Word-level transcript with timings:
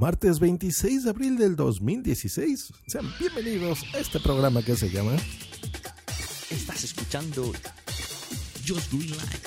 Martes 0.00 0.40
26 0.40 1.04
de 1.04 1.10
abril 1.10 1.36
del 1.36 1.56
2016. 1.56 2.72
Sean 2.86 3.04
bienvenidos 3.18 3.84
a 3.94 3.98
este 3.98 4.18
programa 4.18 4.62
que 4.62 4.74
se 4.74 4.88
llama 4.88 5.12
Estás 6.48 6.84
escuchando 6.84 7.52
Just 8.66 8.90
Green 8.94 9.10
Life. 9.10 9.40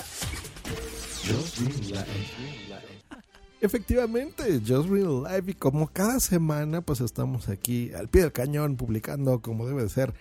Efectivamente, 3.60 4.60
Just 4.64 4.88
Real 4.88 5.24
Live 5.24 5.50
y 5.50 5.54
como 5.54 5.88
cada 5.88 6.20
semana 6.20 6.82
pues 6.82 7.00
estamos 7.00 7.48
aquí 7.48 7.92
al 7.92 8.08
pie 8.08 8.22
del 8.22 8.30
cañón 8.30 8.76
publicando 8.76 9.42
como 9.42 9.66
debe 9.66 9.82
de 9.82 9.88
ser. 9.88 10.14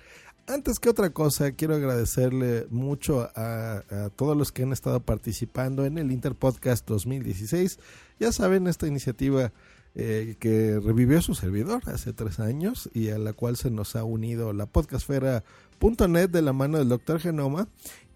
Antes 0.48 0.80
que 0.80 0.90
otra 0.90 1.12
cosa, 1.12 1.52
quiero 1.52 1.76
agradecerle 1.76 2.66
mucho 2.72 3.30
a, 3.36 3.84
a 3.88 4.10
todos 4.10 4.36
los 4.36 4.52
que 4.52 4.64
han 4.64 4.74
estado 4.74 5.00
participando 5.00 5.86
en 5.86 6.00
el 6.00 6.12
Interpodcast 6.12 6.88
2016. 6.88 7.78
Ya 8.20 8.32
saben, 8.32 8.66
esta 8.66 8.88
iniciativa 8.88 9.54
eh, 9.96 10.36
que 10.40 10.80
revivió 10.80 11.22
su 11.22 11.36
servidor 11.36 11.84
hace 11.86 12.14
tres 12.14 12.40
años 12.40 12.90
y 12.94 13.10
a 13.10 13.18
la 13.18 13.34
cual 13.34 13.58
se 13.58 13.70
nos 13.70 13.96
ha 13.96 14.04
unido 14.04 14.52
la 14.52 14.66
podcastfera.net 14.66 16.30
de 16.30 16.42
la 16.42 16.54
mano 16.54 16.80
del 16.80 16.90
Dr. 16.90 17.20
Genoma. 17.20 17.68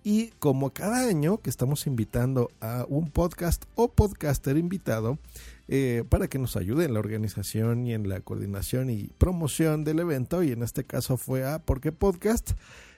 Y 0.04 0.28
como 0.40 0.72
cada 0.72 1.08
año 1.08 1.40
que 1.40 1.50
estamos 1.50 1.86
invitando 1.86 2.50
a 2.62 2.86
un 2.88 3.12
podcast 3.12 3.66
o 3.76 3.90
podcaster 3.90 4.58
invitado 4.58 5.20
eh, 5.68 6.06
para 6.08 6.30
que 6.30 6.40
nos 6.40 6.56
ayude 6.56 6.86
en 6.86 6.94
la 6.94 7.00
organización 7.00 7.86
y 7.86 7.94
en 7.94 8.08
la 8.08 8.22
coordinación 8.22 8.90
y 8.90 9.10
promoción 9.18 9.84
del 9.84 10.00
evento, 10.00 10.44
y 10.44 10.54
en 10.54 10.64
este 10.64 10.86
caso 10.86 11.18
fue 11.18 11.46
a 11.46 11.60
Porque 11.60 11.92
Podcast 11.92 12.52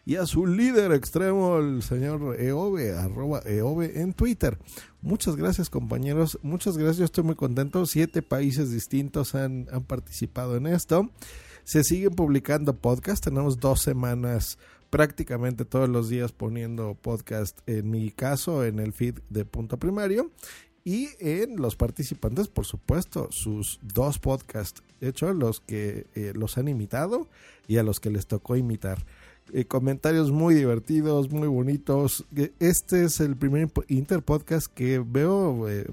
y 0.09 0.15
a 0.15 0.25
su 0.25 0.47
líder 0.47 0.91
extremo, 0.91 1.59
el 1.59 1.83
señor 1.83 2.35
Eove, 2.41 2.97
arroba 2.97 3.43
Eove 3.45 4.01
en 4.01 4.13
Twitter. 4.13 4.57
Muchas 5.03 5.35
gracias 5.35 5.69
compañeros, 5.69 6.39
muchas 6.41 6.79
gracias, 6.79 6.97
yo 6.97 7.05
estoy 7.05 7.23
muy 7.23 7.35
contento. 7.35 7.85
Siete 7.85 8.23
países 8.23 8.71
distintos 8.71 9.35
han, 9.35 9.67
han 9.71 9.83
participado 9.83 10.57
en 10.57 10.65
esto. 10.65 11.11
Se 11.63 11.83
siguen 11.83 12.15
publicando 12.15 12.75
podcasts, 12.75 13.21
tenemos 13.21 13.59
dos 13.59 13.83
semanas 13.83 14.57
prácticamente 14.89 15.63
todos 15.63 15.87
los 15.87 16.09
días 16.09 16.31
poniendo 16.31 16.95
podcast 16.95 17.59
en 17.67 17.91
mi 17.91 18.09
caso 18.09 18.65
en 18.65 18.79
el 18.79 18.93
feed 18.93 19.19
de 19.29 19.45
punto 19.45 19.77
primario 19.77 20.31
y 20.83 21.09
en 21.19 21.57
los 21.57 21.75
participantes 21.75 22.47
por 22.47 22.65
supuesto 22.65 23.27
sus 23.31 23.79
dos 23.83 24.17
podcasts 24.17 24.81
hechos 25.01 25.35
los 25.35 25.59
que 25.59 26.07
eh, 26.15 26.33
los 26.33 26.57
han 26.57 26.67
imitado 26.67 27.29
y 27.67 27.77
a 27.77 27.83
los 27.83 27.99
que 27.99 28.09
les 28.09 28.25
tocó 28.25 28.55
imitar 28.55 29.05
eh, 29.53 29.65
comentarios 29.65 30.31
muy 30.31 30.53
divertidos 30.53 31.29
muy 31.29 31.47
bonitos 31.47 32.25
este 32.59 33.05
es 33.05 33.19
el 33.19 33.35
primer 33.35 33.69
interpodcast 33.87 34.67
que 34.73 34.99
veo 34.99 35.69
eh, 35.69 35.87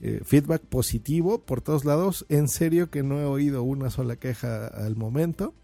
eh, 0.00 0.20
feedback 0.24 0.62
positivo 0.62 1.38
por 1.38 1.60
todos 1.60 1.84
lados 1.84 2.26
en 2.28 2.48
serio 2.48 2.90
que 2.90 3.02
no 3.02 3.20
he 3.20 3.24
oído 3.24 3.62
una 3.62 3.90
sola 3.90 4.16
queja 4.16 4.66
al 4.66 4.96
momento 4.96 5.54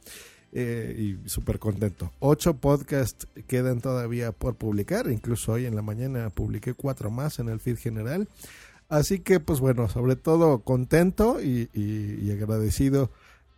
y 0.56 1.16
súper 1.26 1.58
contento. 1.58 2.12
Ocho 2.20 2.54
podcasts 2.54 3.26
quedan 3.48 3.80
todavía 3.80 4.30
por 4.30 4.54
publicar, 4.54 5.10
incluso 5.10 5.50
hoy 5.50 5.66
en 5.66 5.75
la 5.75 5.82
mañana 5.82 6.30
publiqué 6.30 6.75
cuatro 6.75 7.10
más 7.10 7.41
en 7.41 7.48
el 7.48 7.59
feed 7.59 7.76
general. 7.76 8.28
Así 8.88 9.19
que, 9.19 9.41
pues 9.41 9.59
bueno, 9.59 9.88
sobre 9.88 10.14
todo 10.14 10.60
contento 10.60 11.42
y 11.42 12.30
agradecido 12.30 13.10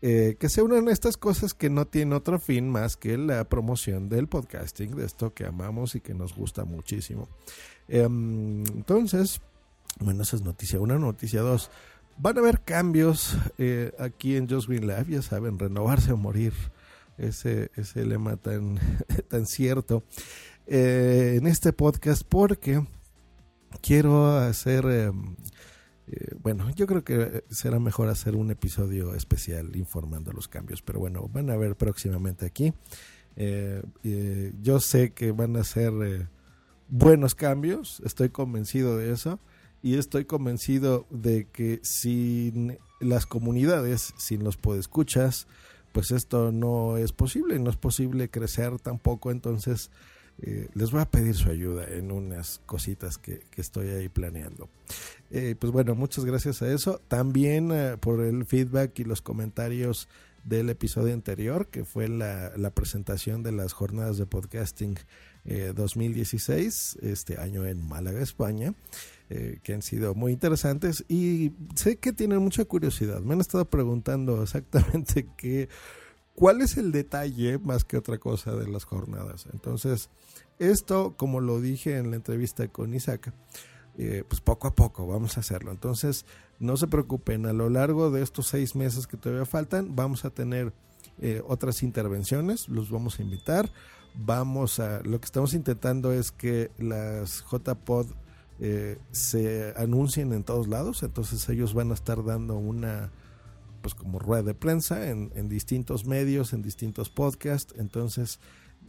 eh, 0.03 0.37
que 0.39 0.49
se 0.49 0.63
unan 0.63 0.89
estas 0.89 1.17
cosas 1.17 1.55
que 1.55 1.71
no 1.71 1.87
tienen 1.87 2.13
otro 2.13 2.39
fin 2.39 2.69
más 2.71 2.97
que 2.97 3.17
la 3.17 3.45
promoción 3.45 4.09
del 4.09 4.29
podcasting, 4.29 4.95
de 4.95 5.07
esto 5.07 5.33
que 5.33 5.47
amamos 5.47 5.95
y 5.95 6.01
que 6.01 6.15
nos 6.15 6.35
gusta 6.35 6.65
muchísimo. 6.65 7.29
Eh, 7.89 8.03
entonces, 8.03 9.41
bueno, 10.01 10.23
esa 10.23 10.37
es 10.37 10.43
noticia 10.43 10.81
una, 10.81 10.99
noticia 10.99 11.41
dos. 11.41 11.71
Van 12.19 12.37
a 12.37 12.41
haber 12.41 12.61
cambios 12.63 13.37
eh, 13.59 13.93
aquí 13.99 14.37
en 14.37 14.49
Just 14.49 14.69
Green 14.69 14.87
Lab, 14.87 15.09
ya 15.09 15.23
saben, 15.23 15.59
renovarse 15.59 16.13
o 16.13 16.17
morir 16.17 16.53
ese, 17.19 17.71
ese 17.77 18.05
lema 18.05 18.37
tan, 18.37 18.79
tan 19.29 19.47
cierto 19.47 20.03
eh, 20.67 21.37
en 21.39 21.47
este 21.47 21.73
podcast 21.73 22.23
porque 22.29 22.85
quiero 23.83 24.37
hacer, 24.37 25.13
eh, 26.07 26.13
eh, 26.17 26.37
bueno, 26.43 26.71
yo 26.71 26.87
creo 26.87 27.05
que 27.05 27.45
será 27.51 27.79
mejor 27.79 28.09
hacer 28.09 28.37
un 28.37 28.51
episodio 28.51 29.15
especial 29.15 29.77
informando 29.77 30.33
los 30.33 30.49
cambios, 30.49 30.83
pero 30.83 31.01
bueno, 31.01 31.29
van 31.33 31.51
a 31.51 31.57
ver 31.57 31.77
próximamente 31.77 32.47
aquí. 32.47 32.73
Eh, 33.37 33.83
yo 34.63 34.81
sé 34.81 35.11
que 35.13 35.33
van 35.33 35.57
a 35.57 35.65
ser 35.65 36.29
buenos 36.89 37.35
cambios, 37.35 38.01
estoy 38.05 38.31
convencido 38.31 38.97
de 38.97 39.13
eso 39.13 39.41
y 39.83 39.97
estoy 39.97 40.25
convencido 40.25 41.07
de 41.11 41.47
que 41.49 41.81
sin 41.83 42.79
las 43.01 43.27
comunidades, 43.27 44.15
sin 44.17 44.43
los 44.43 44.57
podescuchas, 44.57 45.47
pues 45.93 46.11
esto 46.13 46.51
no 46.53 46.97
es 46.97 47.13
posible, 47.13 47.59
no 47.59 47.71
es 47.71 47.77
posible 47.77 48.31
crecer 48.31 48.79
tampoco, 48.79 49.31
entonces 49.31 49.91
eh, 50.43 50.69
les 50.75 50.91
voy 50.91 51.01
a 51.01 51.07
pedir 51.07 51.35
su 51.35 51.49
ayuda 51.49 51.87
en 51.89 52.13
unas 52.13 52.61
cositas 52.67 53.17
que, 53.17 53.43
estoy 53.57 53.89
ahí 53.89 54.09
planeando. 54.09 54.69
Eh, 55.31 55.55
pues 55.59 55.73
bueno, 55.73 55.95
muchas 55.95 56.25
gracias 56.25 56.63
a 56.63 56.71
eso. 56.73 57.01
También 57.09 57.71
eh, 57.73 57.97
por 57.99 58.21
el 58.21 58.45
feedback 58.45 58.99
y 58.99 59.05
los 59.05 59.23
comentarios 59.23 60.09
del 60.45 60.69
episodio 60.71 61.15
anterior, 61.15 61.69
que 61.69 61.85
fue 61.85 62.09
la, 62.09 62.53
presentación 62.75 63.43
de 63.43 63.53
las 63.53 63.73
jornadas 63.73 64.19
de 64.19 64.27
podcasting 64.27 64.97
2016, 65.75 66.99
este 67.03 67.39
año 67.39 67.67
en 67.67 67.87
Málaga, 67.87 68.21
España. 68.21 68.75
Que 69.29 69.75
han 69.75 69.83
sido 69.83 70.15
muy 70.15 70.31
interesantes 70.31 71.05
y 71.09 71.51
sé 71.75 71.97
que 71.97 72.13
tienen 72.13 72.39
mucha 72.39 72.65
curiosidad. 72.65 73.21
Me 73.23 73.35
han 73.35 73.41
estado 73.41 73.65
preguntando 73.65 74.41
exactamente 74.41 75.27
qué, 75.37 75.69
cuál 76.37 76.63
es 76.63 76.77
el 76.77 76.93
detalle 76.93 77.59
más 77.59 77.85
que 77.85 77.97
otra 77.97 78.19
cosa 78.19 78.55
de 78.55 78.69
las 78.69 78.85
jornadas. 78.85 79.47
Entonces, 79.53 80.11
esto, 80.61 81.15
como 81.17 81.41
lo 81.41 81.61
dije 81.61 81.97
en 81.97 82.11
la 82.11 82.17
entrevista 82.17 82.69
con 82.69 82.95
Isaac, 82.95 83.33
eh, 83.99 84.23
pues 84.29 84.41
poco 84.41 84.69
a 84.69 84.75
poco 84.75 85.07
vamos 85.07 85.37
a 85.37 85.41
hacerlo. 85.41 85.73
Entonces, 85.73 86.27
no 86.61 86.77
se 86.77 86.87
preocupen, 86.87 87.47
a 87.47 87.53
lo 87.53 87.69
largo 87.71 88.11
de 88.11 88.23
estos 88.23 88.47
seis 88.47 88.77
meses 88.77 89.07
que 89.07 89.17
todavía 89.17 89.47
faltan, 89.47 89.97
vamos 89.97 90.25
a 90.25 90.31
tener 90.31 90.73
eh, 91.19 91.43
otras 91.47 91.83
intervenciones, 91.83 92.69
los 92.69 92.91
vamos 92.91 93.19
a 93.19 93.23
invitar. 93.23 93.73
Vamos 94.19 94.81
a, 94.81 95.01
lo 95.03 95.21
que 95.21 95.27
estamos 95.27 95.53
intentando 95.53 96.13
es 96.13 96.31
que 96.33 96.71
las 96.79 97.45
JPod 97.51 98.07
eh, 98.61 98.99
se 99.11 99.75
anuncien 99.77 100.33
en 100.33 100.43
todos 100.43 100.69
lados, 100.69 101.03
entonces 101.03 101.47
ellos 101.51 101.75
van 101.75 101.91
a 101.91 101.95
estar 101.95 102.25
dando 102.25 102.57
una 102.57 103.11
pues 103.87 103.95
como 103.95 104.19
rueda 104.19 104.43
de 104.43 104.55
prensa 104.55 105.11
en, 105.11 105.49
distintos 105.49 106.07
medios, 106.07 106.53
en 106.53 106.61
distintos 106.61 107.09
podcasts, 107.09 107.73
entonces 107.79 108.41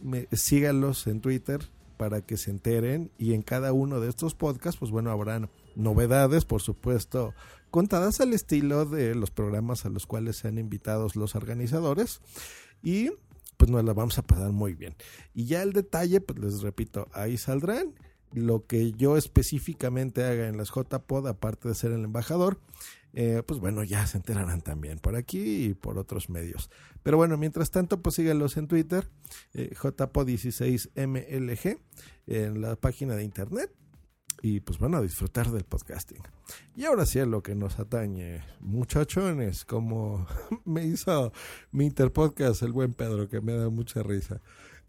me, 0.02 0.26
síganlos 0.32 1.06
en 1.06 1.20
Twitter 1.20 1.60
para 1.96 2.20
que 2.20 2.36
se 2.36 2.50
enteren 2.50 3.12
y 3.16 3.34
en 3.34 3.42
cada 3.42 3.72
uno 3.72 4.00
de 4.00 4.08
estos 4.08 4.34
podcasts 4.34 4.80
pues 4.80 4.90
bueno 4.90 5.12
habrán 5.12 5.50
novedades 5.76 6.44
por 6.44 6.62
supuesto 6.62 7.32
contadas 7.70 8.20
al 8.20 8.32
estilo 8.32 8.86
de 8.86 9.14
los 9.14 9.30
programas 9.30 9.84
a 9.86 9.88
los 9.88 10.04
cuales 10.04 10.36
se 10.36 10.48
han 10.48 10.58
invitado 10.58 11.06
los 11.14 11.36
organizadores. 11.36 12.20
Y 12.82 13.12
pues 13.56 13.70
nos 13.70 13.84
la 13.84 13.92
vamos 13.92 14.18
a 14.18 14.22
pasar 14.22 14.50
muy 14.50 14.74
bien. 14.74 14.96
Y 15.32 15.44
ya 15.46 15.62
el 15.62 15.72
detalle 15.72 16.20
pues 16.20 16.40
les 16.40 16.62
repito 16.62 17.06
ahí 17.12 17.36
saldrán. 17.36 17.94
Lo 18.32 18.66
que 18.66 18.92
yo 18.92 19.16
específicamente 19.16 20.24
haga 20.24 20.48
en 20.48 20.56
las 20.56 20.70
JPod, 20.70 21.28
aparte 21.28 21.68
de 21.68 21.74
ser 21.74 21.92
el 21.92 22.04
embajador, 22.04 22.58
eh, 23.14 23.42
pues 23.46 23.60
bueno, 23.60 23.84
ya 23.84 24.06
se 24.06 24.18
enterarán 24.18 24.60
también 24.60 24.98
por 24.98 25.16
aquí 25.16 25.66
y 25.66 25.74
por 25.74 25.98
otros 25.98 26.30
medios. 26.30 26.70
Pero 27.02 27.16
bueno, 27.16 27.36
mientras 27.36 27.70
tanto, 27.70 28.02
pues 28.02 28.16
síganlos 28.16 28.56
en 28.56 28.68
Twitter, 28.68 29.08
eh, 29.54 29.74
JPod16MLG, 29.74 31.78
en 32.26 32.60
la 32.60 32.76
página 32.76 33.16
de 33.16 33.24
internet. 33.24 33.72
Y 34.40 34.60
pues 34.60 34.78
bueno, 34.78 34.98
a 34.98 35.02
disfrutar 35.02 35.50
del 35.50 35.64
podcasting. 35.64 36.22
Y 36.76 36.84
ahora 36.84 37.06
sí 37.06 37.18
a 37.18 37.26
lo 37.26 37.42
que 37.42 37.56
nos 37.56 37.80
atañe, 37.80 38.44
muchachones, 38.60 39.64
como 39.64 40.26
me 40.64 40.86
hizo 40.86 41.32
mi 41.72 41.86
interpodcast 41.86 42.62
el 42.62 42.72
buen 42.72 42.94
Pedro, 42.94 43.28
que 43.28 43.40
me 43.40 43.54
da 43.54 43.68
mucha 43.68 44.02
risa. 44.02 44.40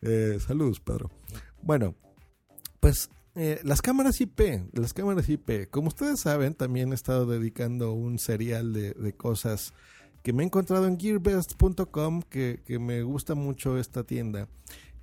Eh, 0.01 0.38
saludos, 0.39 0.80
Pedro. 0.80 1.10
Bueno, 1.63 1.95
pues 2.80 3.10
Eh, 3.41 3.62
las 3.63 3.81
cámaras 3.81 4.19
IP, 4.19 4.68
las 4.74 4.94
cámaras 4.94 5.30
IP, 5.30 5.69
como 5.69 5.88
ustedes 5.88 6.19
saben, 6.19 6.56
también 6.56 6.91
he 6.91 6.95
estado 6.95 7.25
dedicando 7.25 7.94
un 7.94 8.19
serial 8.19 8.74
de, 8.74 8.91
de 8.91 9.13
cosas 9.13 9.74
que 10.24 10.33
me 10.33 10.44
he 10.44 10.45
encontrado 10.45 10.88
en 10.88 11.00
gearbest.com, 11.00 12.21
que, 12.24 12.62
que 12.65 12.80
me 12.80 13.01
gusta 13.03 13.36
mucho 13.36 13.77
esta 13.77 14.03
tienda. 14.03 14.50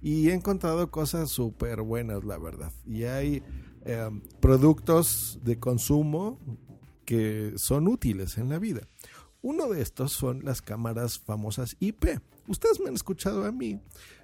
Y 0.02 0.28
he 0.28 0.34
encontrado 0.34 0.90
cosas 0.90 1.30
súper 1.30 1.80
buenas, 1.80 2.24
la 2.24 2.36
verdad. 2.36 2.72
Y 2.84 3.04
hay 3.04 3.42
eh, 3.86 4.10
productos 4.40 5.38
de 5.42 5.58
consumo 5.58 6.38
que 7.06 7.54
son 7.56 7.88
útiles 7.88 8.36
en 8.36 8.50
la 8.50 8.58
vida. 8.58 8.86
Uno 9.40 9.66
de 9.70 9.80
estos 9.80 10.12
son 10.12 10.44
las 10.44 10.60
cámaras 10.60 11.18
famosas 11.18 11.74
IP. 11.80 12.20
Ustedes 12.48 12.80
me 12.80 12.88
han 12.88 12.96
escuchado 12.96 13.46
a 13.46 13.50
mí 13.52 13.80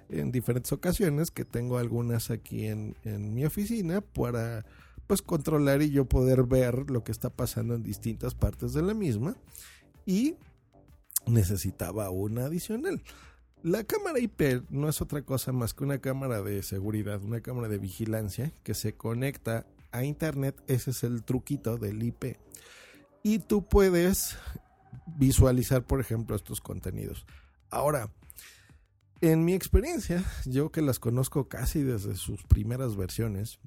en 0.09 0.31
diferentes 0.31 0.71
ocasiones 0.71 1.31
que 1.31 1.45
tengo 1.45 1.77
algunas 1.77 2.29
aquí 2.29 2.67
en, 2.67 2.95
en 3.03 3.33
mi 3.33 3.45
oficina 3.45 4.01
para 4.01 4.65
pues 5.07 5.21
controlar 5.21 5.81
y 5.81 5.91
yo 5.91 6.05
poder 6.05 6.43
ver 6.43 6.89
lo 6.89 7.03
que 7.03 7.11
está 7.11 7.29
pasando 7.29 7.75
en 7.75 7.83
distintas 7.83 8.35
partes 8.35 8.73
de 8.73 8.81
la 8.81 8.93
misma 8.93 9.35
y 10.05 10.35
necesitaba 11.25 12.09
una 12.09 12.45
adicional. 12.45 13.01
La 13.63 13.83
cámara 13.85 14.19
IP 14.19 14.69
no 14.69 14.89
es 14.89 15.01
otra 15.01 15.21
cosa 15.21 15.53
más 15.53 15.73
que 15.73 15.85
una 15.85 15.99
cámara 15.99 16.41
de 16.41 16.61
seguridad, 16.63 17.21
una 17.23 17.41
cámara 17.41 17.69
de 17.69 17.77
vigilancia 17.77 18.51
que 18.63 18.73
se 18.73 18.95
conecta 18.95 19.65
a 19.91 20.03
internet. 20.03 20.61
Ese 20.67 20.91
es 20.91 21.03
el 21.03 21.23
truquito 21.23 21.77
del 21.77 22.03
IP. 22.03 22.37
Y 23.23 23.39
tú 23.39 23.65
puedes 23.65 24.35
visualizar, 25.17 25.83
por 25.83 26.01
ejemplo, 26.01 26.35
estos 26.35 26.59
contenidos. 26.59 27.25
Ahora, 27.69 28.09
en 29.23 29.45
mi 29.45 29.53
experiencia, 29.53 30.21
yo 30.45 30.69
que 30.69 30.81
las 30.81 30.99
conozco 30.99 31.47
casi 31.47 31.81
desde 31.81 32.15
sus 32.15 32.43
primeras 32.43 32.97
versiones, 32.97 33.57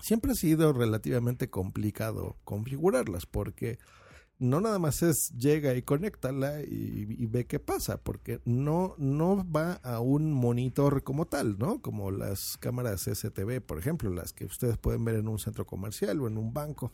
siempre 0.00 0.32
ha 0.32 0.34
sido 0.34 0.72
relativamente 0.72 1.50
complicado 1.50 2.38
configurarlas 2.44 3.26
porque 3.26 3.78
no 4.38 4.62
nada 4.62 4.78
más 4.78 5.02
es 5.02 5.32
llega 5.36 5.74
y 5.74 5.82
conéctala 5.82 6.62
y, 6.62 7.06
y, 7.10 7.26
ve 7.26 7.44
qué 7.44 7.60
pasa, 7.60 7.98
porque 7.98 8.40
no, 8.46 8.94
no 8.96 9.46
va 9.54 9.74
a 9.82 10.00
un 10.00 10.32
monitor 10.32 11.02
como 11.02 11.26
tal, 11.26 11.58
¿no? 11.58 11.82
Como 11.82 12.10
las 12.10 12.56
cámaras 12.56 13.02
STV, 13.02 13.60
por 13.60 13.78
ejemplo, 13.78 14.08
las 14.08 14.32
que 14.32 14.46
ustedes 14.46 14.78
pueden 14.78 15.04
ver 15.04 15.16
en 15.16 15.28
un 15.28 15.38
centro 15.38 15.66
comercial 15.66 16.22
o 16.22 16.26
en 16.26 16.38
un 16.38 16.54
banco. 16.54 16.90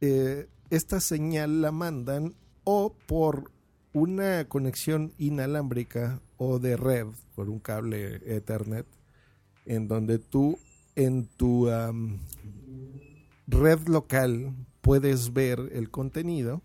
Eh, 0.00 0.48
esta 0.70 1.00
señal 1.00 1.62
la 1.62 1.70
mandan 1.70 2.34
o 2.64 2.96
por 3.06 3.52
una 3.92 4.46
conexión 4.48 5.12
inalámbrica 5.18 6.20
o 6.36 6.58
de 6.58 6.76
red, 6.76 7.06
por 7.34 7.48
un 7.48 7.58
cable 7.58 8.20
Ethernet, 8.26 8.86
en 9.66 9.88
donde 9.88 10.18
tú 10.18 10.58
en 10.96 11.26
tu 11.26 11.68
red 13.46 13.88
local 13.88 14.54
puedes 14.80 15.32
ver 15.32 15.70
el 15.72 15.90
contenido 15.90 16.62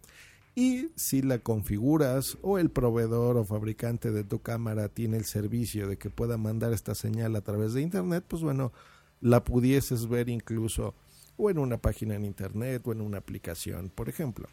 y 0.56 0.90
si 0.96 1.22
la 1.22 1.38
configuras 1.38 2.38
o 2.42 2.58
el 2.58 2.72
proveedor 2.72 3.38
o 3.38 3.46
fabricante 3.46 4.12
de 4.12 4.24
tu 4.24 4.42
cámara 4.42 4.90
tiene 4.90 5.18
el 5.18 5.26
servicio 5.26 5.88
de 5.88 5.98
que 5.98 6.10
pueda 6.10 6.38
mandar 6.38 6.74
esta 6.74 6.96
señal 6.96 7.36
a 7.36 7.42
través 7.42 7.74
de 7.74 7.82
internet, 7.82 8.24
pues 8.28 8.42
bueno, 8.42 8.74
la 9.22 9.44
pudieses 9.44 10.08
ver 10.08 10.30
incluso 10.30 10.96
o 11.38 11.52
en 11.52 11.60
una 11.60 11.78
página 11.78 12.16
en 12.16 12.26
internet 12.26 12.82
o 12.88 12.92
en 12.92 13.02
una 13.02 13.20
aplicación, 13.20 13.92
por 13.94 14.10
ejemplo. 14.10 14.48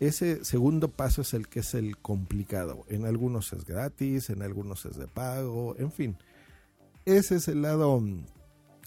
Ese 0.00 0.44
segundo 0.44 0.88
paso 0.88 1.22
es 1.22 1.34
el 1.34 1.48
que 1.48 1.60
es 1.60 1.74
el 1.74 1.96
complicado. 1.98 2.84
En 2.88 3.04
algunos 3.04 3.52
es 3.52 3.64
gratis, 3.64 4.28
en 4.30 4.42
algunos 4.42 4.84
es 4.86 4.96
de 4.96 5.06
pago, 5.06 5.76
en 5.78 5.92
fin. 5.92 6.16
Ese 7.04 7.36
es 7.36 7.48
el 7.48 7.62
lado 7.62 8.02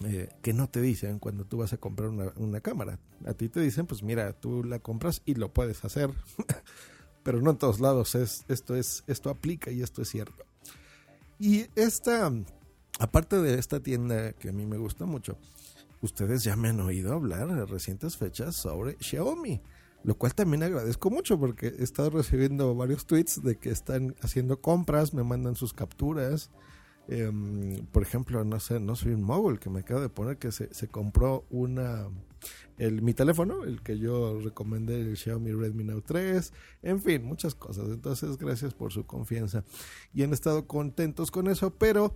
eh, 0.04 0.28
que 0.42 0.52
no 0.52 0.68
te 0.68 0.80
dicen 0.80 1.18
cuando 1.18 1.44
tú 1.44 1.58
vas 1.58 1.72
a 1.72 1.78
comprar 1.78 2.10
una, 2.10 2.60
cámara. 2.60 2.98
A 3.24 3.32
ti 3.32 3.48
te 3.48 3.60
dicen, 3.60 3.86
pues 3.86 4.02
mira, 4.02 4.32
tú 4.32 4.62
la 4.64 4.80
compras 4.80 5.22
y 5.24 5.34
lo 5.34 5.52
puedes 5.52 5.84
hacer, 5.84 6.10
pero 7.22 7.40
no 7.40 7.50
en 7.50 7.58
todos 7.58 7.80
lados 7.80 8.14
es, 8.14 8.44
esto, 8.48 8.76
es, 8.76 9.02
esto 9.06 9.30
aplica 9.30 9.70
y 9.70 9.82
esto 9.82 10.02
es 10.02 10.08
cierto. 10.08 10.44
Y 11.38 11.66
esta, 11.74 12.30
aparte 12.98 13.40
de 13.40 13.58
esta 13.58 13.80
tienda 13.80 14.32
que 14.34 14.50
a 14.50 14.52
mí 14.52 14.66
me 14.66 14.76
gusta 14.76 15.06
mucho, 15.06 15.38
ustedes 16.02 16.44
ya 16.44 16.54
me 16.54 16.68
han 16.68 16.80
oído 16.80 17.14
hablar 17.14 17.48
en 17.48 17.66
recientes 17.66 18.16
fechas 18.16 18.56
sobre 18.56 18.96
Xiaomi, 19.00 19.60
lo 20.04 20.16
cual 20.16 20.34
también 20.34 20.62
agradezco 20.62 21.10
mucho 21.10 21.38
porque 21.38 21.68
he 21.68 21.82
estado 21.82 22.10
recibiendo 22.10 22.74
varios 22.74 23.06
tweets 23.06 23.42
de 23.42 23.56
que 23.56 23.70
están 23.70 24.14
haciendo 24.22 24.60
compras, 24.60 25.12
me 25.12 25.24
mandan 25.24 25.56
sus 25.56 25.72
capturas. 25.72 26.50
Eh, 27.08 27.30
por 27.90 28.02
ejemplo, 28.02 28.44
no 28.44 28.60
sé, 28.60 28.80
no 28.80 28.94
soy 28.94 29.12
un 29.12 29.22
mogul 29.22 29.58
que 29.58 29.70
me 29.70 29.80
acaba 29.80 30.00
de 30.00 30.10
poner 30.10 30.36
que 30.36 30.52
se, 30.52 30.88
compró 30.88 31.46
una 31.50 32.06
el 32.76 33.02
mi 33.02 33.12
teléfono, 33.14 33.64
el 33.64 33.82
que 33.82 33.98
yo 33.98 34.38
recomendé, 34.40 35.00
el 35.00 35.16
Xiaomi 35.16 35.52
Redmi 35.52 35.84
Note 35.84 36.04
3, 36.06 36.52
en 36.82 37.00
fin, 37.00 37.24
muchas 37.24 37.54
cosas. 37.54 37.88
Entonces, 37.88 38.36
gracias 38.36 38.74
por 38.74 38.92
su 38.92 39.04
confianza 39.04 39.64
y 40.14 40.22
han 40.22 40.32
estado 40.32 40.66
contentos 40.66 41.30
con 41.30 41.48
eso, 41.48 41.70
pero 41.70 42.14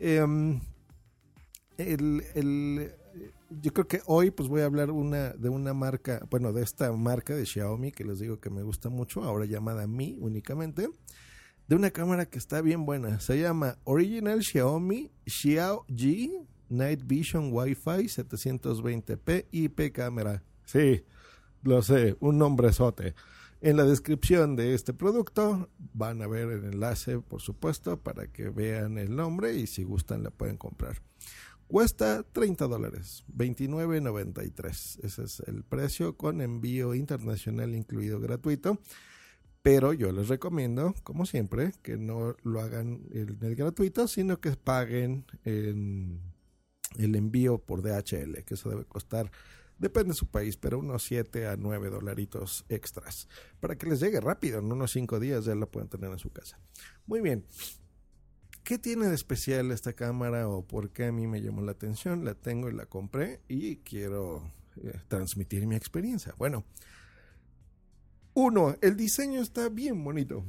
eh, 0.00 0.26
el, 1.78 2.24
el, 2.34 2.92
yo 3.60 3.72
creo 3.72 3.86
que 3.86 4.00
hoy 4.06 4.30
pues 4.30 4.48
voy 4.48 4.62
a 4.62 4.66
hablar 4.66 4.88
de 4.88 5.48
una 5.48 5.74
marca, 5.74 6.26
bueno, 6.30 6.52
de 6.52 6.62
esta 6.62 6.92
marca 6.92 7.34
de 7.34 7.44
Xiaomi 7.44 7.92
que 7.92 8.04
les 8.04 8.18
digo 8.18 8.40
que 8.40 8.50
me 8.50 8.62
gusta 8.62 8.88
mucho, 8.88 9.22
ahora 9.22 9.44
llamada 9.44 9.86
Mi 9.86 10.16
únicamente 10.20 10.88
de 11.68 11.76
una 11.76 11.90
cámara 11.90 12.26
que 12.26 12.38
está 12.38 12.60
bien 12.60 12.84
buena. 12.84 13.20
Se 13.20 13.40
llama 13.40 13.78
Original 13.84 14.42
Xiaomi 14.42 15.10
Xiao 15.26 15.86
G 15.88 16.46
Night 16.68 17.02
Vision 17.04 17.50
Wi-Fi 17.52 18.04
720p 18.04 19.46
IP 19.50 19.92
cámara. 19.92 20.42
Sí, 20.64 21.04
lo 21.62 21.82
sé, 21.82 22.16
un 22.20 22.38
nombrezote. 22.38 23.14
En 23.60 23.76
la 23.76 23.84
descripción 23.84 24.56
de 24.56 24.74
este 24.74 24.92
producto 24.92 25.68
van 25.94 26.20
a 26.20 26.26
ver 26.26 26.48
el 26.48 26.64
enlace, 26.64 27.20
por 27.20 27.40
supuesto, 27.40 27.96
para 27.96 28.26
que 28.26 28.48
vean 28.48 28.98
el 28.98 29.14
nombre 29.14 29.54
y 29.54 29.68
si 29.68 29.84
gustan 29.84 30.24
la 30.24 30.30
pueden 30.30 30.56
comprar. 30.56 31.00
Cuesta 31.72 32.22
30 32.22 32.66
dólares, 32.66 33.24
29.93. 33.34 35.02
Ese 35.02 35.22
es 35.22 35.40
el 35.46 35.64
precio 35.64 36.18
con 36.18 36.42
envío 36.42 36.94
internacional 36.94 37.74
incluido 37.74 38.20
gratuito. 38.20 38.78
Pero 39.62 39.94
yo 39.94 40.12
les 40.12 40.28
recomiendo, 40.28 40.94
como 41.02 41.24
siempre, 41.24 41.72
que 41.82 41.96
no 41.96 42.36
lo 42.42 42.60
hagan 42.60 43.06
en 43.12 43.38
el 43.40 43.56
gratuito, 43.56 44.06
sino 44.06 44.38
que 44.38 44.50
paguen 44.50 45.24
en 45.44 46.20
el 46.98 47.14
envío 47.14 47.56
por 47.56 47.80
DHL, 47.80 48.44
que 48.44 48.52
eso 48.52 48.68
debe 48.68 48.84
costar, 48.84 49.30
depende 49.78 50.10
de 50.10 50.16
su 50.16 50.26
país, 50.26 50.58
pero 50.58 50.78
unos 50.78 51.04
7 51.04 51.46
a 51.46 51.56
9 51.56 51.88
dolaritos 51.88 52.66
extras. 52.68 53.28
Para 53.60 53.78
que 53.78 53.86
les 53.86 53.98
llegue 53.98 54.20
rápido, 54.20 54.58
en 54.58 54.70
unos 54.70 54.92
5 54.92 55.18
días 55.18 55.46
ya 55.46 55.54
lo 55.54 55.70
pueden 55.70 55.88
tener 55.88 56.10
en 56.10 56.18
su 56.18 56.28
casa. 56.28 56.60
Muy 57.06 57.22
bien. 57.22 57.46
¿Qué 58.64 58.78
tiene 58.78 59.08
de 59.08 59.14
especial 59.14 59.72
esta 59.72 59.92
cámara 59.92 60.48
o 60.48 60.64
por 60.64 60.90
qué 60.90 61.06
a 61.06 61.12
mí 61.12 61.26
me 61.26 61.42
llamó 61.42 61.62
la 61.62 61.72
atención? 61.72 62.24
La 62.24 62.34
tengo 62.34 62.68
y 62.68 62.72
la 62.72 62.86
compré 62.86 63.40
y 63.48 63.76
quiero 63.76 64.52
eh, 64.76 65.00
transmitir 65.08 65.66
mi 65.66 65.74
experiencia. 65.74 66.34
Bueno, 66.38 66.64
uno, 68.34 68.76
el 68.80 68.96
diseño 68.96 69.42
está 69.42 69.68
bien 69.68 70.02
bonito. 70.04 70.44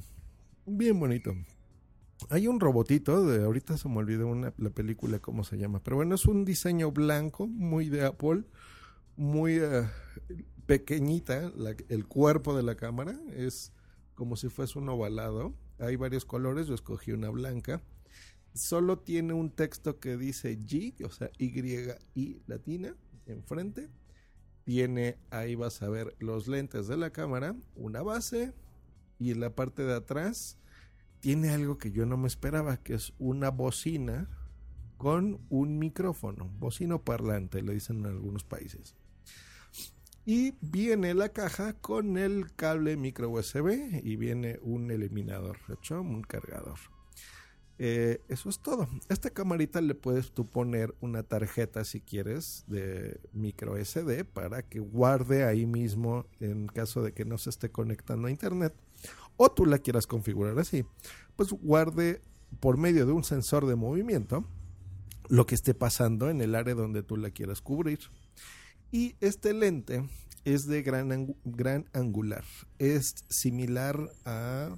Bien 0.66 1.00
bonito. 1.00 1.34
Hay 2.30 2.48
un 2.48 2.60
robotito, 2.60 3.26
de 3.26 3.44
ahorita 3.44 3.78
se 3.78 3.90
me 3.90 3.98
olvidó 3.98 4.28
una, 4.28 4.54
la 4.58 4.70
película 4.70 5.20
cómo 5.20 5.44
se 5.44 5.58
llama, 5.58 5.82
pero 5.84 5.98
bueno, 5.98 6.16
es 6.16 6.26
un 6.26 6.46
diseño 6.46 6.92
blanco, 6.92 7.48
muy 7.48 7.90
de 7.90 8.06
Apple, 8.06 8.44
muy 9.18 9.60
uh, 9.60 9.86
pequeñita, 10.66 11.52
el 11.90 12.08
cuerpo 12.08 12.56
de 12.56 12.64
la 12.64 12.76
cámara 12.76 13.20
es 13.36 13.74
como 14.16 14.36
si 14.36 14.50
fuese 14.50 14.80
un 14.80 14.88
ovalado. 14.90 15.54
Hay 15.80 15.96
varios 15.96 16.24
colores, 16.24 16.68
yo 16.68 16.76
escogí 16.76 17.12
una 17.12 17.30
blanca. 17.30 17.82
Solo 18.54 19.00
tiene 19.00 19.34
un 19.34 19.50
texto 19.50 20.00
que 20.00 20.18
dice 20.18 20.58
G, 20.58 21.04
o 21.06 21.10
sea, 21.10 21.30
Y 21.38 21.60
y 22.16 22.42
latina, 22.48 22.96
enfrente 23.26 23.90
tiene, 24.64 25.18
ahí 25.30 25.56
vas 25.56 25.82
a 25.82 25.90
ver 25.90 26.16
los 26.20 26.48
lentes 26.48 26.88
de 26.88 26.98
la 26.98 27.12
cámara, 27.12 27.56
una 27.76 28.02
base 28.02 28.54
y 29.20 29.32
en 29.32 29.40
la 29.40 29.56
parte 29.56 29.84
de 29.84 29.96
atrás 29.96 30.58
tiene 31.20 31.50
algo 31.50 31.78
que 31.78 31.92
yo 31.92 32.06
no 32.06 32.18
me 32.18 32.28
esperaba, 32.28 32.78
que 32.78 32.96
es 32.96 33.14
una 33.18 33.50
bocina 33.50 34.30
con 34.98 35.42
un 35.50 35.80
micrófono, 35.80 36.50
bocino 36.60 37.04
parlante, 37.04 37.62
le 37.62 37.74
dicen 37.74 38.00
en 38.00 38.06
algunos 38.08 38.44
países. 38.44 38.96
Y 40.26 40.56
viene 40.62 41.14
la 41.14 41.30
caja 41.30 41.74
con 41.74 42.18
el 42.18 42.54
cable 42.56 42.96
micro 42.96 43.30
USB 43.30 44.02
y 44.04 44.16
viene 44.16 44.60
un 44.62 44.90
eliminador, 44.92 45.58
hecho 45.70 46.02
un 46.02 46.22
cargador. 46.22 46.80
Eh, 47.80 48.22
eso 48.30 48.50
es 48.50 48.60
todo. 48.60 48.88
Esta 49.10 49.30
camarita 49.32 49.82
le 49.82 49.96
puedes 49.96 50.32
tú 50.32 50.48
poner 50.48 50.94
una 51.02 51.24
tarjeta 51.24 51.84
si 51.84 52.02
quieres 52.02 52.64
de 52.68 53.20
micro 53.34 53.78
SD 53.84 54.26
para 54.26 54.62
que 54.62 54.80
guarde 54.80 55.44
ahí 55.44 55.66
mismo 55.66 56.26
en 56.40 56.68
caso 56.68 57.02
de 57.02 57.14
que 57.14 57.26
no 57.26 57.38
se 57.38 57.50
esté 57.50 57.72
conectando 57.72 58.28
a 58.28 58.32
internet 58.32 58.74
o 59.38 59.52
tú 59.52 59.66
la 59.66 59.80
quieras 59.80 60.08
configurar 60.08 60.58
así. 60.60 60.86
Pues 61.36 61.52
guarde 61.52 62.22
por 62.60 62.78
medio 62.78 63.06
de 63.06 63.12
un 63.12 63.24
sensor 63.24 63.66
de 63.66 63.76
movimiento 63.76 64.46
lo 65.30 65.46
que 65.46 65.56
esté 65.56 65.74
pasando 65.74 66.30
en 66.30 66.42
el 66.42 66.56
área 66.56 66.76
donde 66.76 67.04
tú 67.04 67.18
la 67.18 67.32
quieras 67.32 67.62
cubrir. 67.62 68.00
Y 68.92 69.16
este 69.22 69.54
lente 69.54 70.08
es 70.46 70.68
de 70.68 70.84
gran, 70.84 71.36
gran 71.44 71.90
angular. 71.94 72.44
Es 72.78 73.16
similar 73.30 74.12
a, 74.26 74.76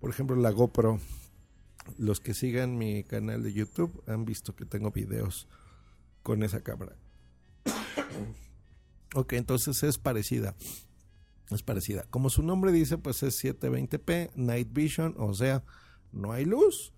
por 0.00 0.10
ejemplo, 0.10 0.36
la 0.36 0.50
GoPro. 0.50 1.00
Los 1.96 2.20
que 2.20 2.34
sigan 2.34 2.76
mi 2.76 3.04
canal 3.04 3.42
de 3.42 3.52
YouTube 3.52 4.02
han 4.06 4.24
visto 4.24 4.54
que 4.54 4.64
tengo 4.64 4.90
videos 4.90 5.48
con 6.22 6.42
esa 6.42 6.62
cámara. 6.62 6.96
ok, 9.14 9.32
entonces 9.34 9.82
es 9.82 9.98
parecida. 9.98 10.54
Es 11.50 11.62
parecida. 11.62 12.04
Como 12.10 12.28
su 12.28 12.42
nombre 12.42 12.72
dice, 12.72 12.98
pues 12.98 13.22
es 13.22 13.42
720p, 13.42 14.32
Night 14.34 14.68
Vision, 14.72 15.14
o 15.16 15.32
sea, 15.32 15.64
no 16.12 16.32
hay 16.32 16.44
luz, 16.44 16.92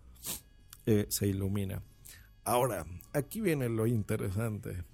eh, 0.87 1.07
se 1.09 1.29
ilumina. 1.29 1.83
Ahora, 2.45 2.85
aquí 3.13 3.41
viene 3.41 3.69
lo 3.69 3.87
interesante. 3.87 4.85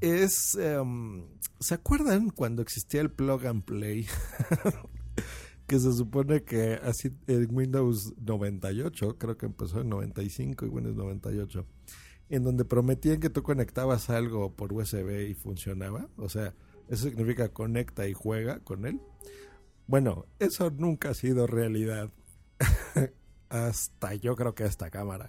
Es. 0.00 0.54
em, 0.56 1.26
¿Se 1.60 1.74
acuerdan 1.74 2.30
cuando 2.30 2.62
existía 2.62 3.00
el 3.00 3.10
plug 3.10 3.46
and 3.46 3.64
play? 3.64 4.06
que 5.68 5.78
se 5.78 5.92
supone 5.92 6.42
que 6.44 6.80
así 6.82 7.12
en 7.26 7.54
Windows 7.54 8.14
98, 8.18 9.18
creo 9.18 9.36
que 9.36 9.44
empezó 9.44 9.82
en 9.82 9.90
95 9.90 10.64
y 10.64 10.68
Windows 10.70 10.96
98, 10.96 11.66
en 12.30 12.42
donde 12.42 12.64
prometían 12.64 13.20
que 13.20 13.28
tú 13.28 13.42
conectabas 13.42 14.08
algo 14.08 14.56
por 14.56 14.72
USB 14.72 15.28
y 15.28 15.34
funcionaba. 15.34 16.08
O 16.16 16.30
sea, 16.30 16.54
eso 16.88 17.04
significa 17.10 17.50
conecta 17.50 18.08
y 18.08 18.14
juega 18.14 18.60
con 18.60 18.86
él. 18.86 18.98
Bueno, 19.86 20.24
eso 20.38 20.70
nunca 20.70 21.10
ha 21.10 21.14
sido 21.14 21.46
realidad. 21.46 22.10
hasta 23.50 24.14
yo 24.14 24.36
creo 24.36 24.54
que 24.54 24.64
esta 24.64 24.90
cámara. 24.90 25.28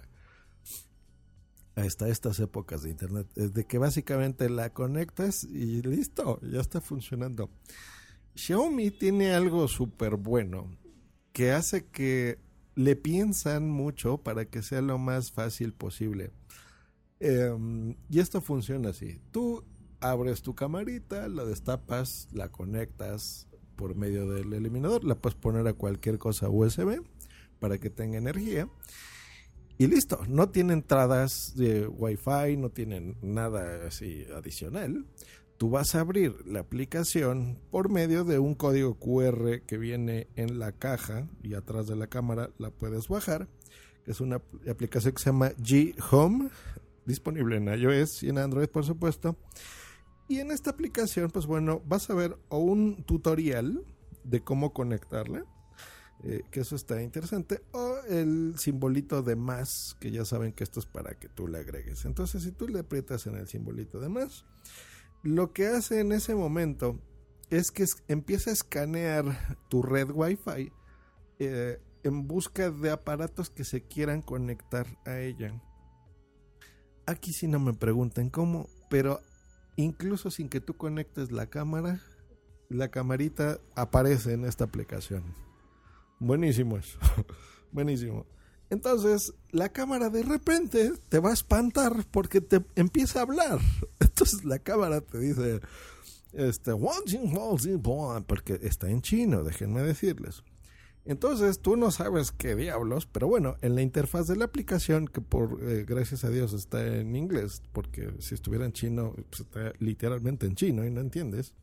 Hasta 1.74 2.08
estas 2.08 2.40
épocas 2.40 2.82
de 2.82 2.90
internet. 2.90 3.26
Es 3.36 3.52
de 3.52 3.66
que 3.66 3.76
básicamente 3.76 4.48
la 4.48 4.72
conectas 4.72 5.44
y 5.44 5.82
listo, 5.82 6.40
ya 6.40 6.60
está 6.60 6.80
funcionando. 6.80 7.50
Xiaomi 8.40 8.90
tiene 8.90 9.34
algo 9.34 9.68
súper 9.68 10.16
bueno 10.16 10.74
que 11.32 11.52
hace 11.52 11.84
que 11.84 12.38
le 12.74 12.96
piensan 12.96 13.68
mucho 13.68 14.16
para 14.16 14.46
que 14.46 14.62
sea 14.62 14.80
lo 14.80 14.96
más 14.96 15.30
fácil 15.30 15.74
posible. 15.74 16.30
Em, 17.20 17.96
y 18.08 18.18
esto 18.18 18.40
funciona 18.40 18.90
así. 18.90 19.20
Tú 19.30 19.62
abres 20.00 20.40
tu 20.40 20.54
camarita, 20.54 21.28
la 21.28 21.44
destapas, 21.44 22.28
la 22.32 22.48
conectas 22.50 23.46
por 23.76 23.94
medio 23.94 24.26
del 24.26 24.54
eliminador, 24.54 25.04
la 25.04 25.16
puedes 25.16 25.38
poner 25.38 25.68
a 25.68 25.74
cualquier 25.74 26.16
cosa 26.18 26.48
USB 26.48 27.02
para 27.58 27.76
que 27.76 27.90
tenga 27.90 28.16
energía. 28.16 28.70
Y 29.76 29.86
listo, 29.86 30.18
no 30.28 30.48
tiene 30.48 30.72
entradas 30.72 31.54
de 31.56 31.86
Wi-Fi, 31.86 32.56
no 32.56 32.70
tienen 32.70 33.16
nada 33.20 33.86
así 33.86 34.24
adicional. 34.34 35.06
Tú 35.60 35.68
vas 35.68 35.94
a 35.94 36.00
abrir 36.00 36.34
la 36.46 36.60
aplicación 36.60 37.58
por 37.70 37.90
medio 37.90 38.24
de 38.24 38.38
un 38.38 38.54
código 38.54 38.94
QR 38.98 39.60
que 39.66 39.76
viene 39.76 40.26
en 40.34 40.58
la 40.58 40.72
caja 40.72 41.28
y 41.42 41.52
atrás 41.52 41.86
de 41.86 41.96
la 41.96 42.06
cámara 42.06 42.48
la 42.56 42.70
puedes 42.70 43.08
bajar, 43.08 43.46
que 44.06 44.12
es 44.12 44.22
una 44.22 44.36
ap- 44.36 44.68
aplicación 44.70 45.12
que 45.12 45.22
se 45.22 45.26
llama 45.28 45.50
G 45.58 45.94
Home, 46.12 46.48
disponible 47.04 47.58
en 47.58 47.68
iOS 47.78 48.22
y 48.22 48.30
en 48.30 48.38
Android, 48.38 48.68
por 48.68 48.86
supuesto. 48.86 49.36
Y 50.28 50.38
en 50.38 50.50
esta 50.50 50.70
aplicación, 50.70 51.30
pues 51.30 51.44
bueno, 51.44 51.82
vas 51.86 52.08
a 52.08 52.14
ver 52.14 52.38
o 52.48 52.56
un 52.60 53.04
tutorial 53.04 53.84
de 54.24 54.42
cómo 54.42 54.72
conectarla, 54.72 55.44
eh, 56.22 56.40
que 56.50 56.60
eso 56.60 56.74
está 56.74 57.02
interesante, 57.02 57.60
o 57.72 57.98
el 58.08 58.54
simbolito 58.56 59.22
de 59.22 59.36
más, 59.36 59.94
que 60.00 60.10
ya 60.10 60.24
saben 60.24 60.54
que 60.54 60.64
esto 60.64 60.80
es 60.80 60.86
para 60.86 61.18
que 61.18 61.28
tú 61.28 61.48
le 61.48 61.58
agregues. 61.58 62.06
Entonces, 62.06 62.44
si 62.44 62.50
tú 62.50 62.66
le 62.66 62.78
aprietas 62.78 63.26
en 63.26 63.34
el 63.36 63.46
simbolito 63.46 64.00
de 64.00 64.08
más, 64.08 64.46
lo 65.22 65.52
que 65.52 65.66
hace 65.66 66.00
en 66.00 66.12
ese 66.12 66.34
momento 66.34 66.98
es 67.50 67.70
que 67.70 67.84
empieza 68.08 68.50
a 68.50 68.52
escanear 68.52 69.58
tu 69.68 69.82
red 69.82 70.10
Wi-Fi 70.10 70.72
eh, 71.38 71.80
en 72.02 72.26
busca 72.26 72.70
de 72.70 72.90
aparatos 72.90 73.50
que 73.50 73.64
se 73.64 73.82
quieran 73.82 74.22
conectar 74.22 74.86
a 75.04 75.18
ella. 75.18 75.60
Aquí 77.06 77.32
sí 77.32 77.48
no 77.48 77.58
me 77.58 77.74
pregunten 77.74 78.30
cómo, 78.30 78.68
pero 78.88 79.20
incluso 79.76 80.30
sin 80.30 80.48
que 80.48 80.60
tú 80.60 80.76
conectes 80.76 81.32
la 81.32 81.46
cámara, 81.46 82.00
la 82.68 82.88
camarita 82.88 83.58
aparece 83.74 84.32
en 84.32 84.44
esta 84.44 84.64
aplicación. 84.64 85.24
Buenísimo 86.20 86.76
eso. 86.76 86.98
Buenísimo. 87.72 88.26
Entonces, 88.70 89.34
la 89.50 89.68
cámara 89.68 90.10
de 90.10 90.22
repente 90.22 90.92
te 91.08 91.18
va 91.18 91.30
a 91.30 91.34
espantar 91.34 92.06
porque 92.10 92.40
te 92.40 92.64
empieza 92.76 93.18
a 93.18 93.22
hablar. 93.22 93.58
Entonces, 94.00 94.44
la 94.44 94.60
cámara 94.60 95.00
te 95.00 95.18
dice, 95.18 95.60
este, 96.32 96.72
porque 98.26 98.60
está 98.62 98.88
en 98.88 99.02
chino, 99.02 99.42
déjenme 99.42 99.82
decirles. 99.82 100.44
Entonces, 101.04 101.60
tú 101.60 101.76
no 101.76 101.90
sabes 101.90 102.30
qué 102.30 102.54
diablos, 102.54 103.06
pero 103.06 103.26
bueno, 103.26 103.56
en 103.62 103.74
la 103.74 103.82
interfaz 103.82 104.28
de 104.28 104.36
la 104.36 104.44
aplicación, 104.44 105.08
que 105.08 105.20
por 105.20 105.58
eh, 105.62 105.84
gracias 105.88 106.24
a 106.24 106.30
Dios 106.30 106.52
está 106.52 106.86
en 106.86 107.16
inglés, 107.16 107.62
porque 107.72 108.12
si 108.20 108.34
estuviera 108.34 108.66
en 108.66 108.72
chino, 108.72 109.14
pues 109.30 109.40
está 109.40 109.72
literalmente 109.78 110.46
en 110.46 110.54
chino 110.54 110.84
y 110.84 110.90
no 110.90 111.00
entiendes. 111.00 111.54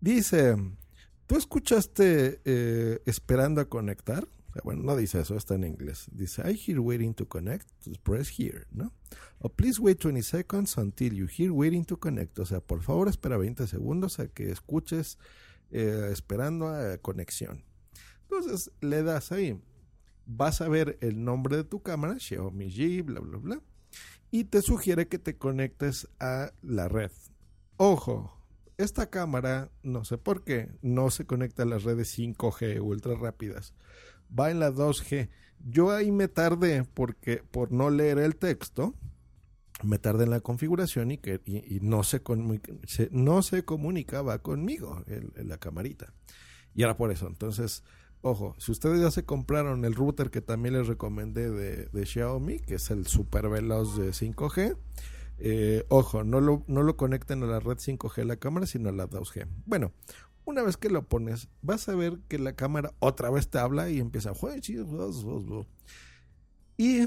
Dice, 0.00 0.56
¿tú 1.26 1.36
escuchaste 1.36 2.40
eh, 2.44 3.02
esperando 3.04 3.60
a 3.60 3.68
conectar? 3.68 4.26
Bueno, 4.64 4.82
no 4.82 4.96
dice 4.96 5.20
eso, 5.20 5.36
está 5.36 5.54
en 5.54 5.64
inglés. 5.64 6.06
Dice, 6.12 6.42
I 6.48 6.54
hear 6.54 6.80
waiting 6.80 7.14
to 7.14 7.26
connect, 7.26 7.68
press 8.02 8.28
here, 8.38 8.66
¿no? 8.70 8.92
O 9.38 9.48
please 9.48 9.80
wait 9.80 9.98
20 9.98 10.22
seconds 10.22 10.76
until 10.76 11.12
you 11.12 11.26
hear 11.26 11.50
waiting 11.50 11.84
to 11.84 11.98
connect. 11.98 12.38
O 12.38 12.46
sea, 12.46 12.60
por 12.60 12.82
favor 12.82 13.08
espera 13.08 13.36
20 13.36 13.66
segundos 13.66 14.18
a 14.18 14.28
que 14.28 14.50
escuches 14.50 15.18
eh, 15.70 16.08
esperando 16.12 16.68
a 16.68 16.98
conexión. 16.98 17.64
Entonces 18.22 18.70
le 18.80 19.02
das 19.02 19.32
ahí. 19.32 19.60
Vas 20.26 20.60
a 20.60 20.68
ver 20.68 20.98
el 21.00 21.24
nombre 21.24 21.56
de 21.56 21.64
tu 21.64 21.82
cámara, 21.82 22.18
Xiaomi 22.18 22.70
G, 22.70 23.02
bla, 23.02 23.20
bla, 23.20 23.38
bla. 23.38 23.62
Y 24.30 24.44
te 24.44 24.60
sugiere 24.60 25.08
que 25.08 25.18
te 25.18 25.38
conectes 25.38 26.06
a 26.20 26.52
la 26.62 26.88
red. 26.88 27.10
Ojo, 27.78 28.38
esta 28.78 29.10
cámara, 29.10 29.70
no 29.82 30.04
sé 30.04 30.18
por 30.18 30.44
qué, 30.44 30.70
no 30.82 31.10
se 31.10 31.26
conecta 31.26 31.64
a 31.64 31.66
las 31.66 31.84
redes 31.84 32.16
5G 32.16 32.80
ultra 32.80 33.14
rápidas. 33.14 33.74
Va 34.36 34.50
en 34.50 34.60
la 34.60 34.70
2G. 34.70 35.28
Yo 35.68 35.90
ahí 35.90 36.10
me 36.10 36.28
tardé 36.28 36.84
porque 36.94 37.42
por 37.50 37.72
no 37.72 37.90
leer 37.90 38.18
el 38.18 38.36
texto, 38.36 38.94
me 39.82 39.98
tardé 39.98 40.24
en 40.24 40.30
la 40.30 40.40
configuración 40.40 41.10
y 41.12 41.18
que 41.18 41.40
y, 41.44 41.80
no, 41.80 42.02
se, 42.02 42.20
se- 42.86 43.08
no 43.12 43.42
se 43.42 43.64
comunicaba 43.64 44.38
conmigo 44.40 45.04
la 45.36 45.58
camarita. 45.58 46.12
Y 46.74 46.82
era 46.82 46.96
por 46.96 47.10
eso. 47.10 47.26
Entonces, 47.26 47.82
ojo, 48.20 48.54
si 48.58 48.72
ustedes 48.72 49.00
ya 49.00 49.10
se 49.10 49.24
compraron 49.24 49.84
el 49.84 49.94
router 49.94 50.30
que 50.30 50.40
también 50.40 50.74
les 50.74 50.86
recomendé 50.86 51.50
de, 51.50 52.06
Xiaomi, 52.06 52.60
que 52.60 52.74
es 52.76 52.90
el 52.90 53.06
super 53.06 53.48
veloz 53.48 53.96
de 53.96 54.10
5G, 54.10 54.76
eh, 55.40 55.84
ojo, 55.88 56.24
no 56.24 56.40
lo, 56.40 56.64
no 56.66 56.82
lo 56.82 56.96
conecten 56.96 57.42
a 57.44 57.46
la 57.46 57.60
red 57.60 57.76
5G 57.78 58.16
de 58.16 58.24
la 58.24 58.36
cámara, 58.36 58.66
sino 58.66 58.88
a 58.88 58.92
la 58.92 59.08
2G. 59.08 59.46
Bueno, 59.66 59.92
una 60.48 60.62
vez 60.62 60.78
que 60.78 60.88
lo 60.88 61.06
pones, 61.06 61.48
vas 61.60 61.88
a 61.88 61.94
ver 61.94 62.20
que 62.26 62.38
la 62.38 62.54
cámara 62.54 62.94
otra 63.00 63.30
vez 63.30 63.48
te 63.48 63.58
habla 63.58 63.90
y 63.90 64.00
empieza. 64.00 64.32
Y 66.78 67.06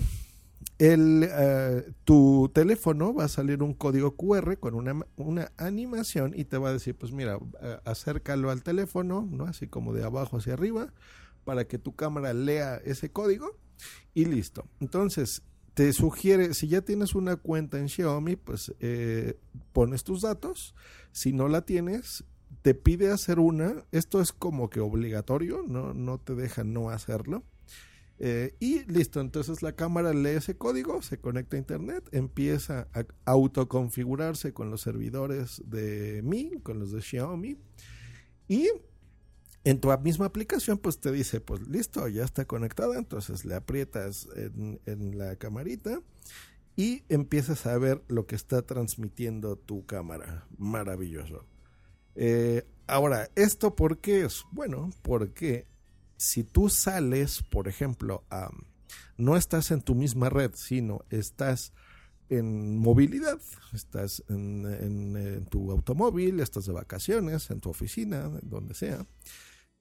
el, 0.77 1.27
eh, 1.27 1.91
tu 2.03 2.51
teléfono 2.53 3.15
va 3.15 3.25
a 3.25 3.29
salir 3.29 3.63
un 3.63 3.73
código 3.73 4.15
QR 4.15 4.59
con 4.59 4.75
una, 4.75 5.07
una 5.15 5.51
animación 5.57 6.33
y 6.35 6.45
te 6.45 6.59
va 6.59 6.69
a 6.69 6.73
decir, 6.73 6.95
pues 6.95 7.11
mira, 7.11 7.39
eh, 7.61 7.79
acércalo 7.83 8.51
al 8.51 8.61
teléfono, 8.61 9.27
¿no? 9.29 9.45
Así 9.45 9.67
como 9.67 9.91
de 9.93 10.03
abajo 10.03 10.37
hacia 10.37 10.53
arriba, 10.53 10.93
para 11.43 11.67
que 11.67 11.79
tu 11.79 11.95
cámara 11.95 12.33
lea 12.33 12.75
ese 12.85 13.11
código 13.11 13.57
y 14.13 14.25
listo. 14.25 14.67
Entonces, 14.79 15.41
te 15.73 15.91
sugiere, 15.93 16.53
si 16.53 16.67
ya 16.67 16.81
tienes 16.81 17.15
una 17.15 17.37
cuenta 17.37 17.79
en 17.79 17.89
Xiaomi, 17.89 18.35
pues 18.35 18.71
eh, 18.81 19.39
pones 19.73 20.03
tus 20.03 20.21
datos. 20.21 20.75
Si 21.11 21.33
no 21.33 21.47
la 21.47 21.61
tienes, 21.61 22.23
te 22.61 22.73
pide 22.73 23.11
hacer 23.11 23.39
una. 23.39 23.85
Esto 23.91 24.21
es 24.21 24.31
como 24.31 24.69
que 24.69 24.79
obligatorio, 24.79 25.63
no, 25.67 25.93
no 25.93 26.19
te 26.19 26.35
deja 26.35 26.63
no 26.63 26.89
hacerlo. 26.89 27.43
Eh, 28.23 28.55
y 28.59 28.83
listo, 28.83 29.19
entonces 29.19 29.63
la 29.63 29.75
cámara 29.75 30.13
lee 30.13 30.37
ese 30.37 30.55
código, 30.55 31.01
se 31.01 31.17
conecta 31.17 31.55
a 31.55 31.59
internet, 31.59 32.07
empieza 32.11 32.87
a 32.93 33.03
autoconfigurarse 33.25 34.53
con 34.53 34.69
los 34.69 34.81
servidores 34.81 35.63
de 35.65 36.21
Mi, 36.23 36.51
con 36.61 36.77
los 36.77 36.91
de 36.91 37.01
Xiaomi. 37.01 37.57
Y 38.47 38.69
en 39.63 39.79
tu 39.79 39.89
misma 40.03 40.25
aplicación, 40.27 40.77
pues 40.77 40.99
te 40.99 41.11
dice, 41.11 41.41
pues 41.41 41.67
listo, 41.67 42.07
ya 42.09 42.23
está 42.23 42.45
conectada, 42.45 42.97
entonces 42.99 43.43
le 43.43 43.55
aprietas 43.55 44.27
en, 44.35 44.79
en 44.85 45.17
la 45.17 45.35
camarita 45.37 45.99
y 46.75 47.03
empiezas 47.09 47.65
a 47.65 47.75
ver 47.79 48.03
lo 48.07 48.27
que 48.27 48.35
está 48.35 48.61
transmitiendo 48.61 49.55
tu 49.55 49.85
cámara. 49.87 50.47
Maravilloso. 50.57 51.45
Eh, 52.15 52.65
ahora, 52.87 53.29
¿esto 53.35 53.75
por 53.75 53.99
qué 53.99 54.25
es? 54.25 54.43
Bueno, 54.51 54.89
porque 55.01 55.67
si 56.17 56.43
tú 56.43 56.69
sales, 56.69 57.43
por 57.43 57.67
ejemplo, 57.67 58.23
no 59.17 59.37
estás 59.37 59.71
en 59.71 59.81
tu 59.81 59.95
misma 59.95 60.29
red, 60.29 60.51
sino 60.55 61.05
estás 61.09 61.73
en 62.29 62.77
movilidad, 62.77 63.39
estás 63.73 64.23
en, 64.29 65.45
tu 65.49 65.71
automóvil, 65.71 66.39
estás 66.39 66.65
de 66.65 66.73
vacaciones, 66.73 67.49
en 67.51 67.59
tu 67.59 67.69
oficina, 67.69 68.29
donde 68.41 68.73
sea, 68.73 69.05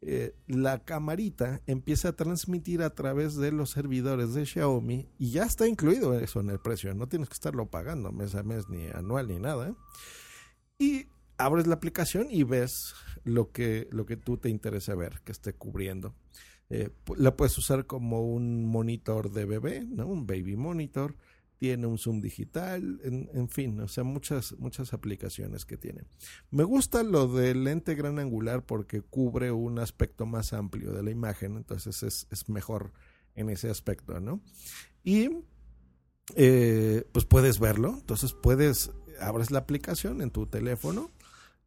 eh, 0.02 0.34
la 0.46 0.82
camarita 0.82 1.60
empieza 1.66 2.08
a 2.08 2.16
transmitir 2.16 2.82
a 2.82 2.94
través 2.94 3.36
de 3.36 3.52
los 3.52 3.70
servidores 3.70 4.32
de 4.32 4.46
Xiaomi 4.46 5.10
y 5.18 5.30
ya 5.30 5.44
está 5.44 5.68
incluido 5.68 6.18
eso 6.18 6.40
en 6.40 6.48
el 6.48 6.58
precio, 6.58 6.94
no 6.94 7.06
tienes 7.06 7.28
que 7.28 7.34
estarlo 7.34 7.70
pagando 7.70 8.10
mes 8.10 8.34
a 8.34 8.42
mes 8.42 8.68
ni 8.68 8.88
anual 8.88 9.28
ni 9.28 9.38
nada. 9.38 9.76
Y 10.78 11.06
abres 11.40 11.66
la 11.66 11.74
aplicación 11.74 12.28
y 12.30 12.44
ves 12.44 12.94
lo 13.24 13.50
que, 13.50 13.88
lo 13.90 14.06
que 14.06 14.16
tú 14.16 14.36
te 14.36 14.48
interesa 14.48 14.94
ver, 14.94 15.20
que 15.24 15.32
esté 15.32 15.54
cubriendo. 15.54 16.14
Eh, 16.68 16.90
la 17.16 17.36
puedes 17.36 17.56
usar 17.58 17.86
como 17.86 18.22
un 18.22 18.64
monitor 18.64 19.32
de 19.32 19.44
bebé, 19.44 19.84
¿no? 19.84 20.06
Un 20.06 20.26
baby 20.26 20.56
monitor. 20.56 21.16
Tiene 21.58 21.86
un 21.86 21.98
zoom 21.98 22.22
digital, 22.22 23.00
en, 23.04 23.28
en 23.34 23.50
fin, 23.50 23.78
o 23.80 23.88
sea, 23.88 24.02
muchas, 24.02 24.54
muchas 24.58 24.94
aplicaciones 24.94 25.66
que 25.66 25.76
tiene. 25.76 26.04
Me 26.50 26.64
gusta 26.64 27.02
lo 27.02 27.28
del 27.28 27.64
lente 27.64 27.94
gran 27.94 28.18
angular 28.18 28.64
porque 28.64 29.02
cubre 29.02 29.52
un 29.52 29.78
aspecto 29.78 30.24
más 30.24 30.54
amplio 30.54 30.92
de 30.92 31.02
la 31.02 31.10
imagen, 31.10 31.58
entonces 31.58 32.02
es, 32.02 32.26
es 32.30 32.48
mejor 32.48 32.94
en 33.34 33.50
ese 33.50 33.68
aspecto, 33.68 34.20
¿no? 34.20 34.40
Y 35.04 35.28
eh, 36.34 37.04
pues 37.12 37.26
puedes 37.26 37.58
verlo, 37.58 37.96
entonces 37.98 38.32
puedes, 38.32 38.90
abres 39.20 39.50
la 39.50 39.58
aplicación 39.58 40.22
en 40.22 40.30
tu 40.30 40.46
teléfono 40.46 41.10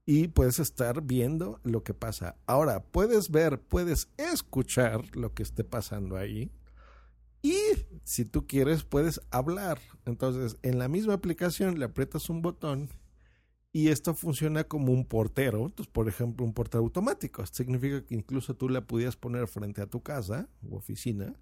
y 0.06 0.28
puedes 0.28 0.60
estar 0.60 1.02
viendo 1.02 1.60
lo 1.64 1.84
que 1.84 1.94
pasa. 1.94 2.36
Ahora, 2.46 2.84
puedes 2.84 3.32
ver, 3.32 3.60
puedes 3.62 4.10
escuchar 4.18 5.16
lo 5.16 5.34
que 5.34 5.44
esté 5.44 5.64
pasando 5.64 6.18
ahí. 6.18 6.52
Y 7.42 7.58
si 8.04 8.26
tú 8.26 8.48
quieres, 8.48 8.84
puedes 8.84 9.22
hablar. 9.32 9.80
Entonces, 10.06 10.58
en 10.62 10.80
la 10.80 10.88
misma 10.88 11.14
aplicación 11.14 11.80
le 11.80 11.86
aprietas 11.86 12.30
un 12.30 12.42
botón 12.42 12.90
y 13.72 13.90
esto 13.90 14.14
funciona 14.14 14.66
como 14.66 14.94
un 14.94 15.06
portero. 15.06 15.66
Entonces, 15.66 15.92
por 15.92 16.08
ejemplo, 16.08 16.46
un 16.46 16.54
portero 16.54 16.84
automático. 16.84 17.46
Significa 17.46 18.06
que 18.06 18.16
incluso 18.16 18.56
tú 18.56 18.70
la 18.70 18.86
pudieras 18.86 19.18
poner 19.18 19.48
frente 19.48 19.82
a 19.82 19.88
tu 19.88 20.02
casa 20.02 20.48
u 20.62 20.76
oficina 20.76 21.34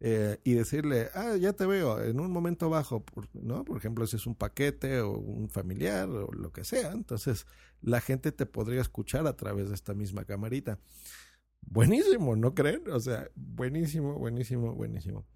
eh, 0.00 0.38
y 0.44 0.54
decirle, 0.54 1.08
ah, 1.14 1.36
ya 1.36 1.54
te 1.54 1.64
veo, 1.64 2.02
en 2.02 2.20
un 2.20 2.30
momento 2.30 2.68
bajo, 2.68 3.04
¿no? 3.32 3.64
Por 3.64 3.78
ejemplo, 3.78 4.06
si 4.06 4.16
es 4.16 4.26
un 4.26 4.34
paquete 4.34 5.00
o 5.00 5.12
un 5.12 5.48
familiar 5.48 6.08
o 6.08 6.30
lo 6.32 6.52
que 6.52 6.64
sea, 6.64 6.92
entonces 6.92 7.46
la 7.80 8.00
gente 8.00 8.30
te 8.30 8.44
podría 8.44 8.82
escuchar 8.82 9.26
a 9.26 9.36
través 9.36 9.68
de 9.68 9.74
esta 9.74 9.94
misma 9.94 10.24
camarita. 10.24 10.78
Buenísimo, 11.62 12.36
¿no 12.36 12.54
creen? 12.54 12.82
O 12.90 13.00
sea, 13.00 13.28
buenísimo, 13.34 14.18
buenísimo, 14.18 14.74
buenísimo. 14.74 15.26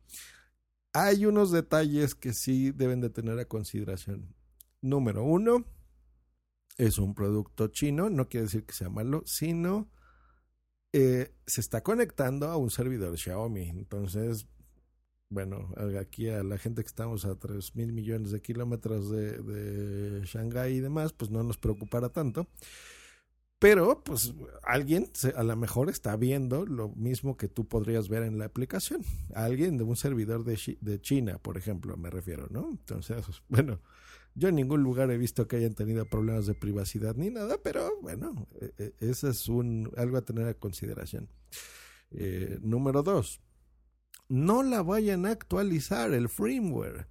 Hay 0.92 1.24
unos 1.24 1.50
detalles 1.52 2.14
que 2.14 2.32
sí 2.34 2.70
deben 2.72 3.00
de 3.00 3.10
tener 3.10 3.38
a 3.38 3.46
consideración. 3.46 4.34
Número 4.82 5.24
uno, 5.24 5.64
es 6.76 6.98
un 6.98 7.14
producto 7.14 7.68
chino, 7.68 8.10
no 8.10 8.28
quiere 8.28 8.44
decir 8.44 8.64
que 8.64 8.74
sea 8.74 8.90
malo, 8.90 9.22
sino 9.24 9.90
eh, 10.92 11.32
se 11.46 11.60
está 11.60 11.82
conectando 11.82 12.48
a 12.48 12.56
un 12.56 12.70
servidor 12.70 13.16
Xiaomi. 13.16 13.68
Entonces, 13.68 14.46
bueno, 15.28 15.72
aquí 16.00 16.28
a 16.28 16.42
la 16.42 16.58
gente 16.58 16.82
que 16.82 16.88
estamos 16.88 17.24
a 17.24 17.36
3 17.36 17.76
mil 17.76 17.92
millones 17.92 18.32
de 18.32 18.42
kilómetros 18.42 19.10
de, 19.10 19.38
de 19.38 20.26
Shanghái 20.26 20.74
y 20.74 20.80
demás, 20.80 21.12
pues 21.12 21.30
no 21.30 21.42
nos 21.42 21.58
preocupará 21.58 22.08
tanto. 22.08 22.48
Pero, 23.60 24.02
pues, 24.02 24.32
alguien 24.62 25.10
a 25.36 25.42
lo 25.42 25.54
mejor 25.54 25.90
está 25.90 26.16
viendo 26.16 26.64
lo 26.64 26.88
mismo 26.88 27.36
que 27.36 27.46
tú 27.46 27.68
podrías 27.68 28.08
ver 28.08 28.22
en 28.22 28.38
la 28.38 28.46
aplicación. 28.46 29.02
Alguien 29.34 29.76
de 29.76 29.84
un 29.84 29.96
servidor 29.96 30.44
de, 30.44 30.78
de 30.80 31.00
China, 31.02 31.38
por 31.38 31.58
ejemplo, 31.58 31.94
me 31.98 32.08
refiero, 32.08 32.46
¿no? 32.50 32.70
Entonces, 32.70 33.22
bueno, 33.48 33.80
yo 34.40 34.48
en 34.48 34.54
ningún 34.54 34.82
lugar 34.82 35.10
he 35.10 35.18
visto 35.18 35.46
que 35.46 35.56
hayan 35.56 35.74
tenido 35.74 36.06
problemas 36.06 36.46
de 36.46 36.54
privacidad 36.54 37.14
ni 37.14 37.28
nada, 37.28 37.58
pero 37.62 38.00
bueno, 38.00 38.48
eh, 38.58 38.72
eh, 38.78 38.92
eso 39.00 39.28
es 39.28 39.48
un, 39.48 39.92
algo 39.98 40.16
a 40.16 40.22
tener 40.22 40.46
a 40.46 40.54
consideración. 40.54 41.28
Eh, 42.10 42.58
número 42.62 43.02
dos, 43.02 43.42
no 44.28 44.62
la 44.62 44.82
vayan 44.82 45.26
a 45.26 45.30
actualizar 45.30 46.14
el 46.14 46.30
firmware. 46.30 47.06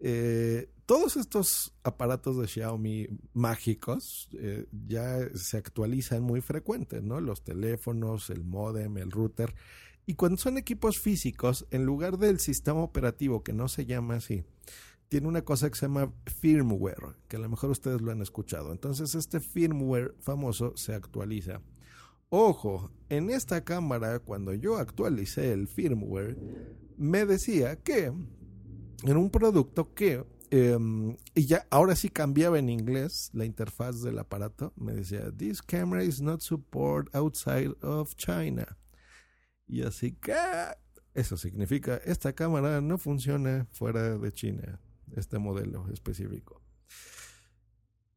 Eh, 0.00 0.68
todos 0.86 1.16
estos 1.16 1.72
aparatos 1.84 2.36
de 2.36 2.48
Xiaomi 2.48 3.06
mágicos 3.32 4.28
eh, 4.32 4.66
ya 4.86 5.20
se 5.34 5.58
actualizan 5.58 6.22
muy 6.24 6.40
frecuente, 6.40 7.00
¿no? 7.00 7.20
Los 7.20 7.44
teléfonos, 7.44 8.28
el 8.30 8.42
modem, 8.42 8.98
el 8.98 9.12
router. 9.12 9.54
Y 10.04 10.14
cuando 10.14 10.36
son 10.36 10.58
equipos 10.58 10.98
físicos, 10.98 11.66
en 11.70 11.84
lugar 11.84 12.18
del 12.18 12.40
sistema 12.40 12.80
operativo, 12.80 13.44
que 13.44 13.52
no 13.52 13.68
se 13.68 13.86
llama 13.86 14.16
así, 14.16 14.44
tiene 15.08 15.28
una 15.28 15.42
cosa 15.42 15.68
que 15.70 15.76
se 15.76 15.86
llama 15.86 16.12
firmware, 16.40 17.16
que 17.28 17.36
a 17.36 17.40
lo 17.40 17.48
mejor 17.48 17.70
ustedes 17.70 18.00
lo 18.00 18.12
han 18.12 18.22
escuchado. 18.22 18.72
Entonces 18.72 19.14
este 19.14 19.40
firmware 19.40 20.14
famoso 20.20 20.76
se 20.76 20.94
actualiza. 20.94 21.60
Ojo, 22.28 22.90
en 23.08 23.30
esta 23.30 23.64
cámara, 23.64 24.18
cuando 24.18 24.52
yo 24.52 24.78
actualicé 24.78 25.52
el 25.52 25.68
firmware, 25.68 26.36
me 26.96 27.24
decía 27.24 27.76
que 27.76 28.06
en 28.06 29.16
un 29.16 29.30
producto 29.30 29.94
que, 29.94 30.24
eh, 30.50 30.78
y 31.34 31.46
ya 31.46 31.66
ahora 31.70 31.94
sí 31.94 32.08
cambiaba 32.08 32.58
en 32.58 32.68
inglés 32.68 33.30
la 33.32 33.44
interfaz 33.44 34.02
del 34.02 34.18
aparato, 34.18 34.72
me 34.76 34.92
decía, 34.92 35.30
this 35.36 35.62
camera 35.62 36.02
is 36.02 36.20
not 36.20 36.40
support 36.40 37.14
outside 37.14 37.74
of 37.82 38.14
China. 38.16 38.76
Y 39.68 39.82
así 39.82 40.12
que, 40.12 40.34
eso 41.14 41.36
significa, 41.36 41.96
esta 42.04 42.32
cámara 42.32 42.80
no 42.80 42.98
funciona 42.98 43.68
fuera 43.70 44.18
de 44.18 44.32
China, 44.32 44.80
este 45.16 45.38
modelo 45.38 45.88
específico. 45.92 46.62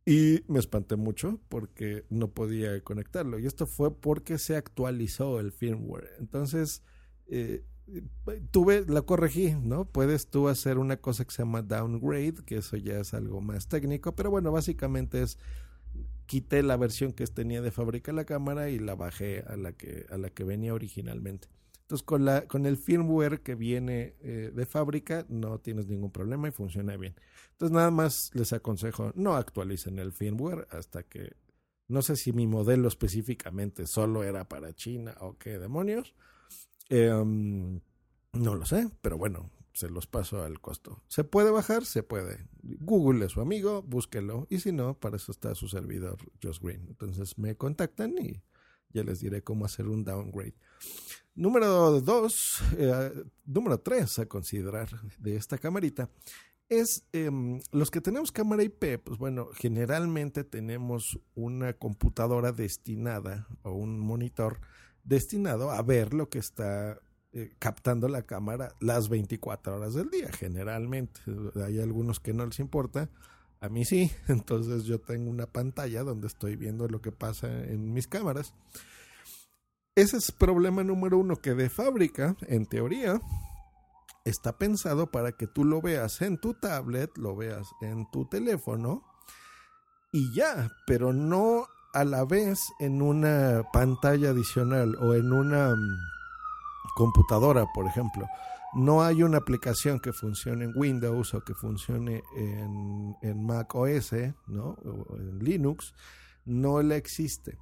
Y 0.05 0.43
me 0.47 0.59
espanté 0.59 0.95
mucho 0.95 1.39
porque 1.49 2.05
no 2.09 2.31
podía 2.31 2.81
conectarlo. 2.83 3.37
Y 3.37 3.45
esto 3.45 3.67
fue 3.67 3.95
porque 3.95 4.37
se 4.37 4.55
actualizó 4.55 5.39
el 5.39 5.51
firmware. 5.51 6.15
Entonces, 6.19 6.81
eh, 7.27 7.63
tuve, 8.51 8.85
la 8.87 9.01
corregí, 9.01 9.53
¿no? 9.53 9.85
Puedes 9.85 10.29
tú 10.29 10.47
hacer 10.47 10.77
una 10.77 10.97
cosa 10.97 11.25
que 11.25 11.31
se 11.31 11.43
llama 11.43 11.61
downgrade, 11.61 12.43
que 12.45 12.57
eso 12.57 12.77
ya 12.77 12.99
es 12.99 13.13
algo 13.13 13.41
más 13.41 13.67
técnico, 13.67 14.15
pero 14.15 14.31
bueno, 14.31 14.51
básicamente 14.51 15.21
es 15.21 15.37
quité 16.25 16.61
la 16.61 16.77
versión 16.77 17.11
que 17.11 17.25
tenía 17.27 17.61
de 17.61 17.71
fábrica 17.71 18.13
la 18.13 18.25
cámara 18.25 18.69
y 18.69 18.77
la 18.77 18.95
bajé 18.95 19.43
a 19.47 19.57
la 19.57 19.71
que, 19.73 20.05
a 20.09 20.17
la 20.17 20.29
que 20.29 20.43
venía 20.43 20.73
originalmente. 20.73 21.47
Entonces, 21.89 22.05
con, 22.05 22.23
la, 22.23 22.45
con 22.45 22.67
el 22.67 22.77
firmware 22.77 23.41
que 23.41 23.55
viene 23.55 24.15
eh, 24.21 24.51
de 24.53 24.65
fábrica, 24.67 25.25
no 25.27 25.57
tienes 25.57 25.87
ningún 25.87 26.11
problema 26.11 26.47
y 26.47 26.51
funciona 26.51 26.95
bien. 26.97 27.15
Entonces, 27.53 27.73
nada 27.73 27.89
más 27.89 28.29
les 28.35 28.53
aconsejo, 28.53 29.11
no 29.15 29.35
actualicen 29.35 29.97
el 29.97 30.11
firmware 30.11 30.67
hasta 30.69 31.01
que, 31.01 31.35
no 31.87 32.03
sé 32.03 32.15
si 32.15 32.31
mi 32.31 32.45
modelo 32.45 32.87
específicamente 32.87 33.87
solo 33.87 34.21
era 34.21 34.47
para 34.47 34.71
China 34.75 35.15
o 35.19 35.39
qué 35.39 35.57
demonios. 35.57 36.13
Eh, 36.89 37.09
no 37.09 38.55
lo 38.55 38.65
sé, 38.67 38.91
pero 39.01 39.17
bueno, 39.17 39.49
se 39.73 39.89
los 39.89 40.05
paso 40.05 40.43
al 40.43 40.61
costo. 40.61 41.01
¿Se 41.07 41.23
puede 41.23 41.49
bajar? 41.49 41.85
Se 41.85 42.03
puede. 42.03 42.45
Google 42.61 43.25
es 43.25 43.31
su 43.31 43.41
amigo, 43.41 43.81
búsquelo. 43.81 44.45
Y 44.51 44.59
si 44.59 44.71
no, 44.71 44.93
para 44.99 45.15
eso 45.15 45.31
está 45.31 45.55
su 45.55 45.67
servidor, 45.67 46.19
Just 46.43 46.61
Green. 46.61 46.85
Entonces 46.87 47.35
me 47.39 47.55
contactan 47.55 48.15
y 48.19 48.43
ya 48.91 49.03
les 49.03 49.19
diré 49.19 49.41
cómo 49.41 49.65
hacer 49.65 49.87
un 49.87 50.03
downgrade. 50.03 50.55
Número 51.35 52.01
dos, 52.01 52.61
eh, 52.77 53.11
número 53.45 53.79
tres 53.79 54.19
a 54.19 54.25
considerar 54.25 54.89
de 55.19 55.35
esta 55.35 55.57
camarita 55.57 56.09
es 56.69 57.03
eh, 57.13 57.31
los 57.71 57.89
que 57.89 57.99
tenemos 57.99 58.31
cámara 58.31 58.63
IP, 58.63 58.99
pues 59.03 59.17
bueno, 59.17 59.49
generalmente 59.55 60.43
tenemos 60.43 61.19
una 61.33 61.73
computadora 61.73 62.51
destinada 62.51 63.47
o 63.63 63.71
un 63.71 63.99
monitor 63.99 64.61
destinado 65.03 65.71
a 65.71 65.81
ver 65.81 66.13
lo 66.13 66.29
que 66.29 66.37
está 66.37 66.99
eh, 67.31 67.49
captando 67.57 68.07
la 68.07 68.21
cámara 68.21 68.75
las 68.79 69.09
24 69.09 69.77
horas 69.77 69.95
del 69.95 70.09
día, 70.11 70.31
generalmente. 70.31 71.21
Hay 71.65 71.79
algunos 71.79 72.19
que 72.19 72.33
no 72.33 72.45
les 72.45 72.59
importa, 72.59 73.09
a 73.61 73.69
mí 73.69 73.85
sí, 73.85 74.11
entonces 74.27 74.83
yo 74.83 74.99
tengo 74.99 75.29
una 75.29 75.47
pantalla 75.47 76.03
donde 76.03 76.27
estoy 76.27 76.55
viendo 76.55 76.87
lo 76.87 77.01
que 77.01 77.11
pasa 77.11 77.47
en 77.47 77.93
mis 77.93 78.07
cámaras. 78.07 78.53
Ese 79.95 80.17
es 80.17 80.31
problema 80.31 80.83
número 80.83 81.17
uno 81.17 81.37
que 81.37 81.55
de 81.55 81.69
fábrica, 81.69 82.35
en 82.47 82.65
teoría, 82.65 83.19
está 84.23 84.57
pensado 84.57 85.11
para 85.11 85.33
que 85.33 85.47
tú 85.47 85.65
lo 85.65 85.81
veas 85.81 86.21
en 86.21 86.37
tu 86.39 86.53
tablet, 86.53 87.17
lo 87.17 87.35
veas 87.35 87.67
en 87.81 88.09
tu 88.11 88.25
teléfono 88.25 89.03
y 90.11 90.33
ya, 90.33 90.71
pero 90.87 91.13
no 91.13 91.67
a 91.93 92.03
la 92.03 92.23
vez 92.23 92.59
en 92.79 93.01
una 93.01 93.63
pantalla 93.73 94.29
adicional 94.29 94.95
o 94.95 95.15
en 95.15 95.33
una 95.33 95.73
um, 95.73 95.97
computadora, 96.95 97.65
por 97.73 97.85
ejemplo. 97.85 98.27
No 98.73 99.03
hay 99.03 99.23
una 99.23 99.37
aplicación 99.37 99.99
que 99.99 100.13
funcione 100.13 100.65
en 100.65 100.73
Windows 100.75 101.33
o 101.33 101.41
que 101.41 101.55
funcione 101.55 102.23
en, 102.37 103.15
en 103.21 103.45
Mac 103.45 103.73
OS, 103.73 104.13
¿no? 104.47 104.77
O 104.83 105.17
en 105.17 105.39
Linux. 105.39 105.93
No 106.45 106.81
la 106.81 106.95
existe. 106.95 107.57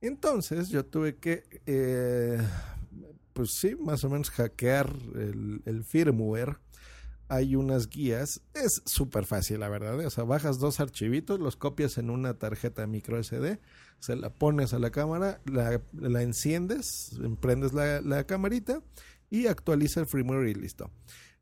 Entonces 0.00 0.68
yo 0.68 0.84
tuve 0.84 1.16
que 1.16 1.44
eh, 1.66 2.38
pues 3.32 3.54
sí, 3.54 3.76
más 3.76 4.04
o 4.04 4.10
menos 4.10 4.30
hackear 4.30 4.92
el, 5.14 5.84
firmware, 5.84 6.58
hay 7.28 7.56
unas 7.56 7.88
guías. 7.88 8.42
Es 8.54 8.82
súper 8.84 9.24
fácil, 9.24 9.60
la 9.60 9.68
verdad. 9.68 10.00
¿eh? 10.00 10.06
O 10.06 10.10
sea, 10.10 10.24
bajas 10.24 10.58
dos 10.58 10.80
archivitos, 10.80 11.40
los 11.40 11.56
copias 11.56 11.98
en 11.98 12.10
una 12.10 12.34
tarjeta 12.34 12.86
micro 12.86 13.22
SD, 13.22 13.58
se 14.00 14.16
la 14.16 14.30
pones 14.30 14.74
a 14.74 14.78
la 14.78 14.90
cámara, 14.90 15.40
la, 15.46 15.80
la 15.92 16.22
enciendes, 16.22 17.12
emprendes 17.22 17.72
la, 17.72 18.00
la 18.00 18.24
camarita 18.24 18.82
y 19.32 19.46
actualiza 19.46 20.00
el 20.00 20.06
firmware 20.06 20.48
y 20.48 20.54
listo. 20.54 20.90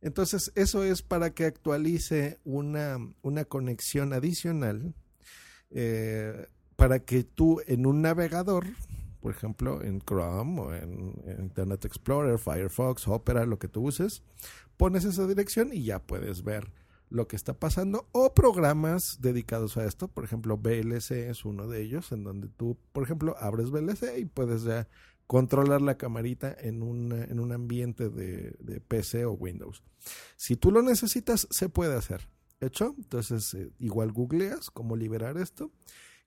Entonces, 0.00 0.52
eso 0.54 0.84
es 0.84 1.02
para 1.02 1.34
que 1.34 1.44
actualice 1.44 2.38
una, 2.44 2.98
una 3.22 3.44
conexión 3.44 4.12
adicional 4.12 4.94
eh, 5.72 6.46
para 6.76 7.00
que 7.00 7.24
tú 7.24 7.60
en 7.66 7.86
un 7.86 8.00
navegador, 8.00 8.64
por 9.20 9.32
ejemplo, 9.32 9.82
en 9.82 10.00
Chrome 10.00 10.60
o 10.60 10.72
en, 10.72 11.20
Internet 11.40 11.84
Explorer, 11.84 12.38
Firefox, 12.38 13.08
Opera, 13.08 13.44
lo 13.44 13.58
que 13.58 13.66
tú 13.66 13.88
uses, 13.88 14.22
pones 14.76 15.04
esa 15.04 15.26
dirección 15.26 15.72
y 15.72 15.82
ya 15.82 15.98
puedes 15.98 16.44
ver 16.44 16.72
lo 17.08 17.26
que 17.26 17.34
está 17.34 17.54
pasando 17.54 18.08
o 18.12 18.34
programas 18.34 19.18
dedicados 19.20 19.76
a 19.76 19.84
esto, 19.84 20.06
por 20.06 20.22
ejemplo 20.22 20.56
VLC 20.56 21.28
es 21.28 21.44
uno 21.44 21.66
de 21.66 21.82
ellos 21.82 22.12
en 22.12 22.22
donde 22.22 22.46
tú, 22.46 22.78
por 22.92 23.02
ejemplo, 23.02 23.34
abres 23.40 23.70
VLC 23.70 24.16
y 24.16 24.26
puedes 24.26 24.62
ya 24.62 24.86
controlar 25.30 25.80
la 25.80 25.96
camarita 25.96 26.56
en 26.58 26.82
un, 26.82 27.12
en 27.12 27.38
un 27.38 27.52
ambiente 27.52 28.08
de, 28.08 28.80
PC 28.88 29.26
o 29.26 29.30
Windows. 29.30 29.84
Si 30.36 30.56
tú 30.56 30.72
lo 30.72 30.82
necesitas, 30.82 31.46
se 31.52 31.68
puede 31.68 31.94
hacer. 31.94 32.26
¿Hecho? 32.58 32.96
Entonces, 32.98 33.54
eh, 33.54 33.70
igual 33.78 34.10
googleas 34.10 34.72
cómo 34.72 34.96
liberar 34.96 35.38
esto 35.38 35.70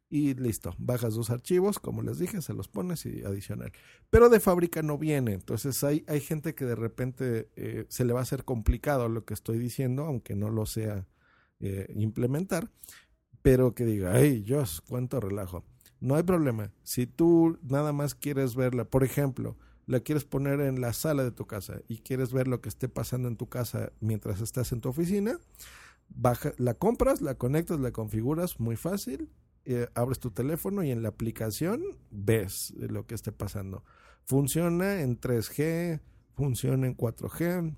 y 0.10 0.36
listo, 0.36 0.74
bajas 0.78 1.16
dos 1.16 1.32
archivos, 1.32 1.80
como 1.80 2.02
les 2.02 2.18
dije, 2.18 2.42
se 2.42 2.54
los 2.54 2.70
pones 2.70 3.06
y 3.06 3.24
adicional. 3.26 3.74
Pero 4.10 4.30
de 4.30 4.40
fábrica 4.40 4.82
no 4.84 4.98
viene, 4.98 5.34
entonces 5.34 5.84
hay, 5.84 6.06
hay 6.08 6.22
gente 6.22 6.56
que 6.56 6.64
de 6.64 6.76
repente 6.76 7.50
eh, 7.58 7.86
se 7.90 8.06
le 8.06 8.14
va 8.14 8.22
a 8.22 8.24
hacer 8.24 8.46
complicado 8.46 9.10
lo 9.10 9.26
que 9.26 9.34
estoy 9.34 9.58
diciendo, 9.58 10.06
aunque 10.06 10.38
no 10.38 10.50
lo 10.50 10.66
sea 10.66 11.06
eh, 11.60 11.92
implementar, 11.94 12.72
pero 13.42 13.76
que 13.76 13.84
diga, 13.84 14.14
hey, 14.16 14.44
Dios, 14.46 14.80
cuánto 14.88 15.20
relajo. 15.20 15.66
No 16.04 16.16
hay 16.16 16.24
problema. 16.24 16.70
Si 16.84 17.08
tú 17.08 17.58
nada 17.64 17.94
más 17.94 18.14
quieres 18.14 18.56
verla, 18.56 18.84
por 18.84 19.06
ejemplo, 19.06 19.56
la 19.86 20.02
quieres 20.02 20.26
poner 20.26 20.60
en 20.60 20.82
la 20.82 20.92
sala 20.92 21.24
de 21.24 21.32
tu 21.32 21.48
casa 21.48 21.80
y 21.88 22.00
quieres 22.00 22.34
ver 22.34 22.46
lo 22.46 22.60
que 22.60 22.68
esté 22.68 22.90
pasando 22.90 23.30
en 23.30 23.38
tu 23.38 23.48
casa 23.48 23.94
mientras 24.02 24.42
estás 24.42 24.74
en 24.74 24.82
tu 24.82 24.90
oficina, 24.90 25.40
baja, 26.10 26.52
la 26.58 26.74
compras, 26.74 27.22
la 27.22 27.36
conectas, 27.36 27.80
la 27.80 27.94
configuras, 27.94 28.60
muy 28.60 28.76
fácil, 28.76 29.30
eh, 29.64 29.88
abres 29.96 30.20
tu 30.20 30.32
teléfono 30.32 30.84
y 30.84 30.92
en 30.92 31.04
la 31.04 31.08
aplicación 31.08 31.82
ves 32.12 32.74
lo 32.76 33.08
que 33.08 33.16
esté 33.16 33.32
pasando. 33.32 33.86
Funciona 34.26 35.00
en 35.00 35.18
3G, 35.18 36.02
funciona 36.36 36.86
en 36.86 36.98
4G, 36.98 37.78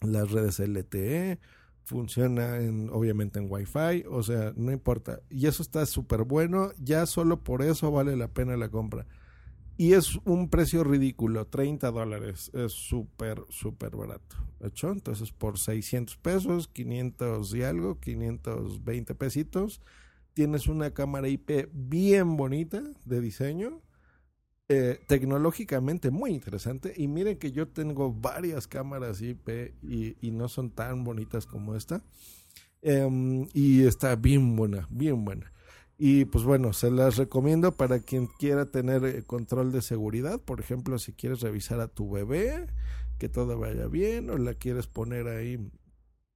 las 0.00 0.30
redes 0.30 0.58
LTE, 0.58 1.38
funciona 1.88 2.58
en, 2.58 2.90
obviamente 2.90 3.38
en 3.38 3.50
Wi-Fi, 3.50 4.04
o 4.10 4.22
sea, 4.22 4.52
no 4.56 4.72
importa. 4.72 5.22
Y 5.30 5.46
eso 5.46 5.62
está 5.62 5.86
súper 5.86 6.24
bueno, 6.24 6.70
ya 6.78 7.06
solo 7.06 7.42
por 7.42 7.62
eso 7.62 7.90
vale 7.90 8.14
la 8.14 8.28
pena 8.28 8.58
la 8.58 8.68
compra. 8.68 9.06
Y 9.78 9.94
es 9.94 10.16
un 10.24 10.50
precio 10.50 10.84
ridículo, 10.84 11.46
30 11.46 11.90
dólares, 11.90 12.50
es 12.52 12.72
súper, 12.72 13.42
súper 13.48 13.96
barato. 13.96 14.36
¿Hecho? 14.60 14.90
Entonces 14.90 15.32
por 15.32 15.58
600 15.58 16.16
pesos, 16.18 16.68
500 16.68 17.54
y 17.54 17.62
algo, 17.62 17.98
520 18.00 19.14
pesitos, 19.14 19.80
tienes 20.34 20.66
una 20.66 20.90
cámara 20.90 21.28
IP 21.28 21.70
bien 21.72 22.36
bonita 22.36 22.82
de 23.06 23.20
diseño, 23.20 23.80
eh, 24.70 25.00
tecnológicamente 25.06 26.10
muy 26.10 26.32
interesante. 26.32 26.92
Y 26.96 27.08
miren 27.08 27.38
que 27.38 27.52
yo 27.52 27.68
tengo 27.68 28.12
varias 28.12 28.66
cámaras 28.66 29.22
IP 29.22 29.74
y, 29.82 30.30
no 30.30 30.48
son 30.48 30.70
tan 30.70 31.04
bonitas 31.04 31.46
como 31.46 31.74
esta. 31.74 32.02
Em, 32.82 33.48
y 33.54 33.84
está 33.86 34.14
bien 34.16 34.56
buena, 34.56 34.86
bien 34.90 35.24
buena. 35.24 35.52
Y 35.98 36.26
pues 36.26 36.44
bueno, 36.44 36.72
se 36.72 36.90
las 36.90 37.16
recomiendo 37.16 37.72
para 37.72 37.98
quien 38.00 38.26
quiera 38.26 38.66
tener 38.66 39.04
eh, 39.04 39.22
control 39.24 39.72
de 39.72 39.82
seguridad. 39.82 40.40
Por 40.40 40.60
ejemplo, 40.60 40.98
si 40.98 41.12
quieres 41.12 41.40
revisar 41.40 41.80
a 41.80 41.88
tu 41.88 42.10
bebé, 42.10 42.66
que 43.18 43.28
todo 43.28 43.58
vaya 43.58 43.86
bien, 43.88 44.30
o 44.30 44.38
la 44.38 44.54
quieres 44.54 44.86
poner 44.86 45.28
ahí 45.28 45.58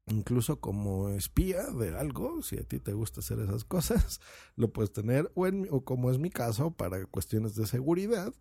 incluso 0.06 0.60
como 0.60 1.10
espía 1.10 1.62
de 1.70 1.96
algo, 1.96 2.42
si 2.42 2.58
a 2.58 2.64
ti 2.64 2.78
te 2.78 2.92
gusta 2.92 3.20
hacer 3.20 3.38
esas 3.40 3.64
cosas, 3.64 4.20
lo 4.56 4.72
puedes 4.72 4.92
tener, 4.92 5.30
o, 5.34 5.84
como 5.84 6.10
es 6.10 6.18
mi 6.18 6.30
caso, 6.30 6.72
para 6.72 7.04
cuestiones 7.06 7.54
de 7.54 7.66
seguridad, 7.66 8.34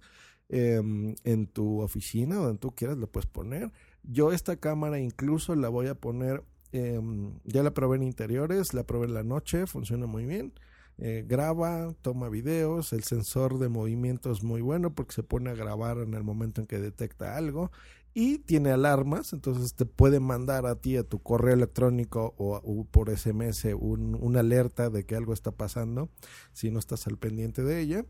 eh, 0.50 0.82
en 1.24 1.48
tu 1.48 1.82
oficina, 1.82 2.36
donde 2.36 2.60
tú 2.60 2.72
quieras, 2.72 2.98
lo 2.98 3.08
puedes 3.08 3.28
poner. 3.28 3.72
Yo 4.04 4.32
esta 4.32 4.58
cámara 4.58 5.00
incluso 5.00 5.56
la 5.56 5.70
voy 5.70 5.88
a 5.88 5.96
poner, 5.96 6.44
eh, 6.74 7.00
ya 7.46 7.64
la 7.64 7.74
probé 7.74 7.98
en 7.98 8.04
interiores, 8.04 8.74
la 8.74 8.84
probé 8.84 9.06
en 9.08 9.14
la 9.14 9.24
noche, 9.24 9.68
funciona 9.68 10.08
muy 10.08 10.26
bien. 10.26 10.54
Eh, 10.98 11.26
graba, 11.28 11.96
toma 12.02 12.30
videos, 12.30 12.94
el 12.94 13.04
sensor 13.04 13.58
de 13.58 13.70
movimiento 13.70 14.32
es 14.32 14.44
muy 14.44 14.62
bueno 14.62 14.94
porque 14.94 15.14
se 15.14 15.24
pone 15.24 15.50
a 15.50 15.56
grabar 15.56 15.98
en 15.98 16.14
el 16.14 16.24
momento 16.24 16.62
en 16.62 16.68
que 16.68 16.80
detecta 16.80 17.38
algo 17.38 17.72
y 18.14 18.40
tiene 18.40 18.72
alarmas, 18.72 19.34
entonces 19.34 19.74
te 19.74 19.86
puede 19.86 20.20
mandar 20.20 20.66
a 20.66 20.76
ti 20.76 20.98
a 20.98 21.04
tu 21.04 21.22
correo 21.22 21.54
electrónico 21.54 22.34
o, 22.38 22.86
por 22.92 23.10
SMS 23.16 23.66
un, 23.74 24.18
una 24.20 24.42
alerta 24.42 24.90
de 24.90 25.06
que 25.06 25.16
algo 25.16 25.34
está 25.34 25.52
pasando 25.52 26.10
si 26.52 26.72
no 26.72 26.80
estás 26.80 27.08
al 27.08 27.18
pendiente 27.18 27.64
de 27.64 27.80
ella. 27.80 28.06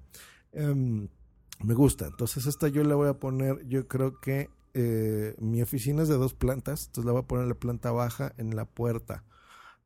Um, 0.53 1.07
me 1.63 1.75
gusta, 1.75 2.07
entonces 2.07 2.47
esta 2.47 2.67
yo 2.67 2.83
la 2.83 2.95
voy 2.95 3.09
a 3.09 3.19
poner, 3.19 3.65
yo 3.67 3.87
creo 3.87 4.19
que 4.19 4.49
eh, 4.73 5.35
mi 5.39 5.61
oficina 5.61 6.01
es 6.01 6.09
de 6.09 6.15
dos 6.15 6.33
plantas, 6.33 6.87
entonces 6.87 7.05
la 7.05 7.11
voy 7.11 7.21
a 7.21 7.27
poner 7.27 7.43
en 7.43 7.49
la 7.49 7.55
planta 7.55 7.91
baja 7.91 8.33
en 8.37 8.55
la 8.55 8.65
puerta 8.65 9.23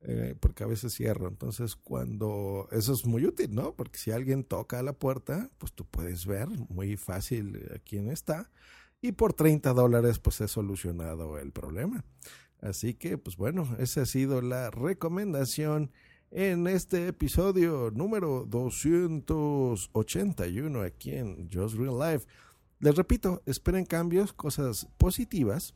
eh, 0.08 0.36
porque 0.40 0.64
a 0.64 0.68
veces 0.68 0.94
cierro. 0.94 1.28
Entonces, 1.28 1.76
cuando 1.76 2.68
eso 2.72 2.94
es 2.94 3.06
muy 3.06 3.26
útil, 3.26 3.56
¿no? 3.56 3.74
Porque 3.74 3.98
si 3.98 4.12
alguien 4.12 4.44
toca 4.44 4.80
a 4.80 4.84
la 4.84 4.94
puerta, 4.94 5.50
pues 5.58 5.74
tú 5.74 5.86
puedes 5.86 6.28
ver 6.28 6.48
muy 6.70 6.96
fácil 6.96 7.56
eh, 7.56 7.80
quién 7.84 8.10
está. 8.10 8.52
Y 9.06 9.12
por 9.12 9.34
30 9.34 9.74
dólares, 9.74 10.18
pues 10.18 10.42
he 10.42 10.48
solucionado 10.48 11.38
el 11.38 11.52
problema. 11.52 12.04
Así 12.60 12.96
que, 12.96 13.20
pues 13.20 13.38
bueno, 13.38 13.76
esa 13.78 14.02
ha 14.02 14.08
sido 14.08 14.42
la 14.42 14.72
recomendación 14.72 15.92
en 16.32 16.66
este 16.66 17.10
episodio 17.10 17.92
número 17.94 18.48
281 18.50 20.82
aquí 20.82 21.12
en 21.12 21.52
Just 21.54 21.76
Real 21.76 22.00
Life. 22.00 22.26
Les 22.80 22.96
repito, 22.96 23.44
esperen 23.46 23.86
cambios, 23.86 24.34
cosas 24.34 24.88
positivas 24.98 25.76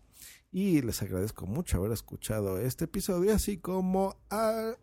y 0.52 0.82
les 0.82 1.04
agradezco 1.04 1.46
mucho 1.46 1.78
haber 1.78 1.92
escuchado 1.92 2.58
este 2.58 2.86
episodio, 2.86 3.36
así 3.36 3.58
como 3.58 4.18
a 4.32 4.74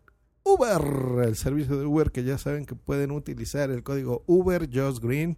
Uber, 0.43 1.27
el 1.27 1.35
servicio 1.35 1.77
de 1.77 1.85
Uber 1.85 2.13
que 2.13 2.23
ya 2.23 2.37
saben 2.37 2.65
que 2.65 2.75
pueden 2.75 3.11
utilizar 3.11 3.71
el 3.71 3.83
código 3.83 4.23
Uber 4.25 4.69
Just 4.73 5.03
Green. 5.03 5.37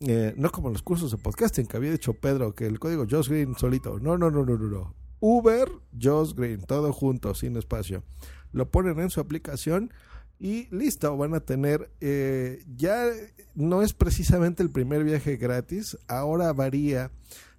Eh, 0.00 0.34
no 0.36 0.50
como 0.50 0.70
los 0.70 0.82
cursos 0.82 1.10
de 1.10 1.18
podcasting 1.18 1.66
que 1.66 1.76
había 1.76 1.92
dicho 1.92 2.14
Pedro, 2.14 2.54
que 2.54 2.66
el 2.66 2.78
código 2.78 3.06
Just 3.08 3.30
Green 3.30 3.54
solito. 3.56 3.98
No, 3.98 4.18
no, 4.18 4.30
no, 4.30 4.44
no, 4.44 4.56
no. 4.56 4.94
Uber 5.20 5.68
Just 6.00 6.36
Green, 6.36 6.60
todo 6.62 6.92
junto, 6.92 7.34
sin 7.34 7.56
espacio. 7.56 8.02
Lo 8.52 8.70
ponen 8.70 8.98
en 9.00 9.10
su 9.10 9.20
aplicación 9.20 9.90
y 10.38 10.68
listo, 10.74 11.16
van 11.16 11.34
a 11.34 11.40
tener, 11.40 11.90
eh, 12.00 12.64
ya 12.76 13.06
no 13.54 13.82
es 13.82 13.92
precisamente 13.94 14.62
el 14.62 14.70
primer 14.70 15.04
viaje 15.04 15.36
gratis, 15.36 15.96
ahora 16.08 16.52
varía 16.52 17.12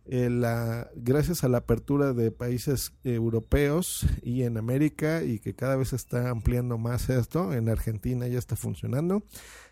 eh, 0.05 0.29
la, 0.29 0.91
gracias 0.95 1.43
a 1.43 1.49
la 1.49 1.59
apertura 1.59 2.13
de 2.13 2.31
países 2.31 2.93
europeos 3.03 4.05
y 4.21 4.43
en 4.43 4.57
América 4.57 5.23
y 5.23 5.39
que 5.39 5.55
cada 5.55 5.77
vez 5.77 5.93
está 5.93 6.29
ampliando 6.29 6.77
más 6.77 7.09
esto, 7.09 7.53
en 7.53 7.69
Argentina 7.69 8.27
ya 8.27 8.37
está 8.37 8.55
funcionando, 8.55 9.23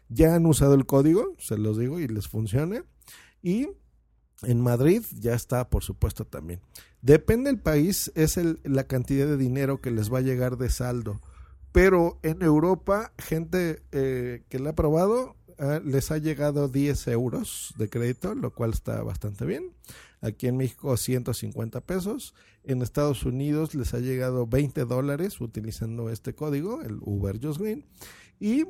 ya 0.10 0.36
han 0.36 0.46
usado 0.46 0.74
el 0.76 0.86
código, 0.86 1.36
se 1.40 1.58
los 1.58 1.78
digo, 1.78 2.00
y 2.00 2.08
les 2.08 2.28
funciona, 2.28 2.84
y 3.42 3.70
en 4.44 4.62
Madrid 4.62 5.04
ya 5.14 5.34
está, 5.34 5.70
por 5.70 5.84
supuesto, 5.84 6.26
también. 6.26 6.60
Depende 7.02 7.50
del 7.50 7.60
país, 7.60 8.12
es 8.16 8.40
la 8.64 8.86
cantidad 8.86 9.28
de 9.28 9.38
dinero 9.38 9.82
que 9.82 9.92
les 9.92 10.12
va 10.12 10.20
a 10.20 10.22
llegar 10.22 10.58
de 10.58 10.70
saldo. 10.70 11.22
Pero 11.72 12.20
en 12.24 12.42
Europa, 12.42 13.14
gente 13.18 13.82
eh, 13.92 14.44
que 14.50 14.60
la 14.60 14.72
ha 14.72 14.76
probado, 14.76 15.36
eh, 15.58 15.82
les 15.84 16.12
ha 16.12 16.18
llegado 16.18 16.70
10 16.70 17.08
euros 17.08 17.74
de 17.78 17.90
crédito, 17.90 18.36
lo 18.36 18.54
cual 18.54 18.72
está 18.72 19.02
bastante 19.04 19.46
bien. 19.46 19.74
Aquí 20.22 20.48
en 20.48 20.58
México 20.58 20.96
150 20.96 21.82
pesos. 21.82 22.36
En 22.64 22.82
Estados 22.82 23.26
Unidos 23.26 23.76
les 23.76 23.94
ha 23.94 24.00
llegado 24.00 24.48
20 24.48 24.86
dólares 24.86 25.42
utilizando 25.42 26.10
este 26.10 26.34
código, 26.34 26.82
el 26.82 27.00
Uber 27.02 27.40
Just 27.44 27.60
Green. 27.60 27.86
Y 28.40 28.66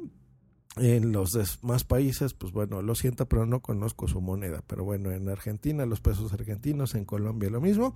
en 0.77 1.11
los 1.11 1.33
demás 1.33 1.83
países, 1.83 2.33
pues 2.33 2.51
bueno, 2.51 2.81
lo 2.81 2.95
siento, 2.95 3.27
pero 3.27 3.45
no 3.45 3.61
conozco 3.61 4.07
su 4.07 4.21
moneda. 4.21 4.63
Pero 4.65 4.83
bueno, 4.83 5.11
en 5.11 5.29
Argentina 5.29 5.85
los 5.85 6.01
pesos 6.01 6.33
argentinos, 6.33 6.95
en 6.95 7.05
Colombia 7.05 7.49
lo 7.49 7.61
mismo. 7.61 7.95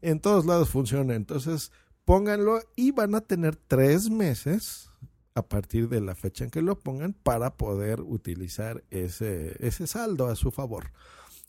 En 0.00 0.20
todos 0.20 0.46
lados 0.46 0.70
funciona. 0.70 1.14
Entonces, 1.14 1.72
pónganlo 2.04 2.60
y 2.76 2.92
van 2.92 3.14
a 3.14 3.22
tener 3.22 3.56
tres 3.56 4.10
meses 4.10 4.90
a 5.34 5.42
partir 5.42 5.88
de 5.88 6.00
la 6.00 6.14
fecha 6.14 6.44
en 6.44 6.50
que 6.50 6.62
lo 6.62 6.78
pongan 6.78 7.14
para 7.14 7.56
poder 7.56 8.00
utilizar 8.00 8.84
ese, 8.90 9.56
ese 9.66 9.86
saldo 9.86 10.26
a 10.26 10.36
su 10.36 10.50
favor. 10.50 10.92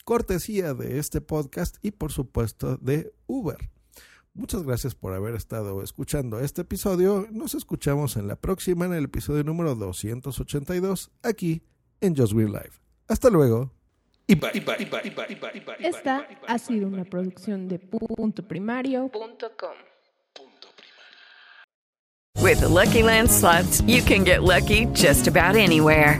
cortesía 0.05 0.73
de 0.73 0.99
este 0.99 1.21
podcast 1.21 1.77
y 1.81 1.91
por 1.91 2.12
supuesto 2.12 2.77
de 2.77 3.13
Uber. 3.25 3.69
Muchas 4.36 4.63
gracias 4.63 4.96
por 4.96 5.13
haber 5.13 5.36
estado 5.36 5.84
escuchando 5.84 6.39
este 6.39 6.62
episodio. 6.62 7.28
Nos 7.32 7.54
escuchamos 7.54 8.17
en 8.17 8.28
la 8.28 8.36
próxima, 8.36 8.86
en 8.86 8.93
el 8.93 9.06
episodio 9.06 9.43
número 9.43 9.76
282, 9.76 11.12
aquí 11.22 11.62
en 12.02 12.15
Just 12.15 12.34
Green 12.34 12.52
Live. 12.52 12.72
Hasta 13.08 13.30
luego. 13.30 13.72
Y 14.26 14.36
bye. 14.36 14.52
Esta 15.80 16.28
ha 16.48 16.58
sido 16.58 16.88
una 16.88 17.04
producción 17.06 17.67
de 17.67 17.78
punto 17.78 18.48
primario.com. 18.48 19.76
With 22.41 22.60
the 22.60 22.67
Lucky 22.67 23.04
Land 23.04 23.30
slots, 23.30 23.82
you 23.82 24.02
can 24.02 24.24
get 24.26 24.43
lucky 24.43 24.88
just 24.93 25.28
about 25.28 25.56
anywhere. 25.56 26.19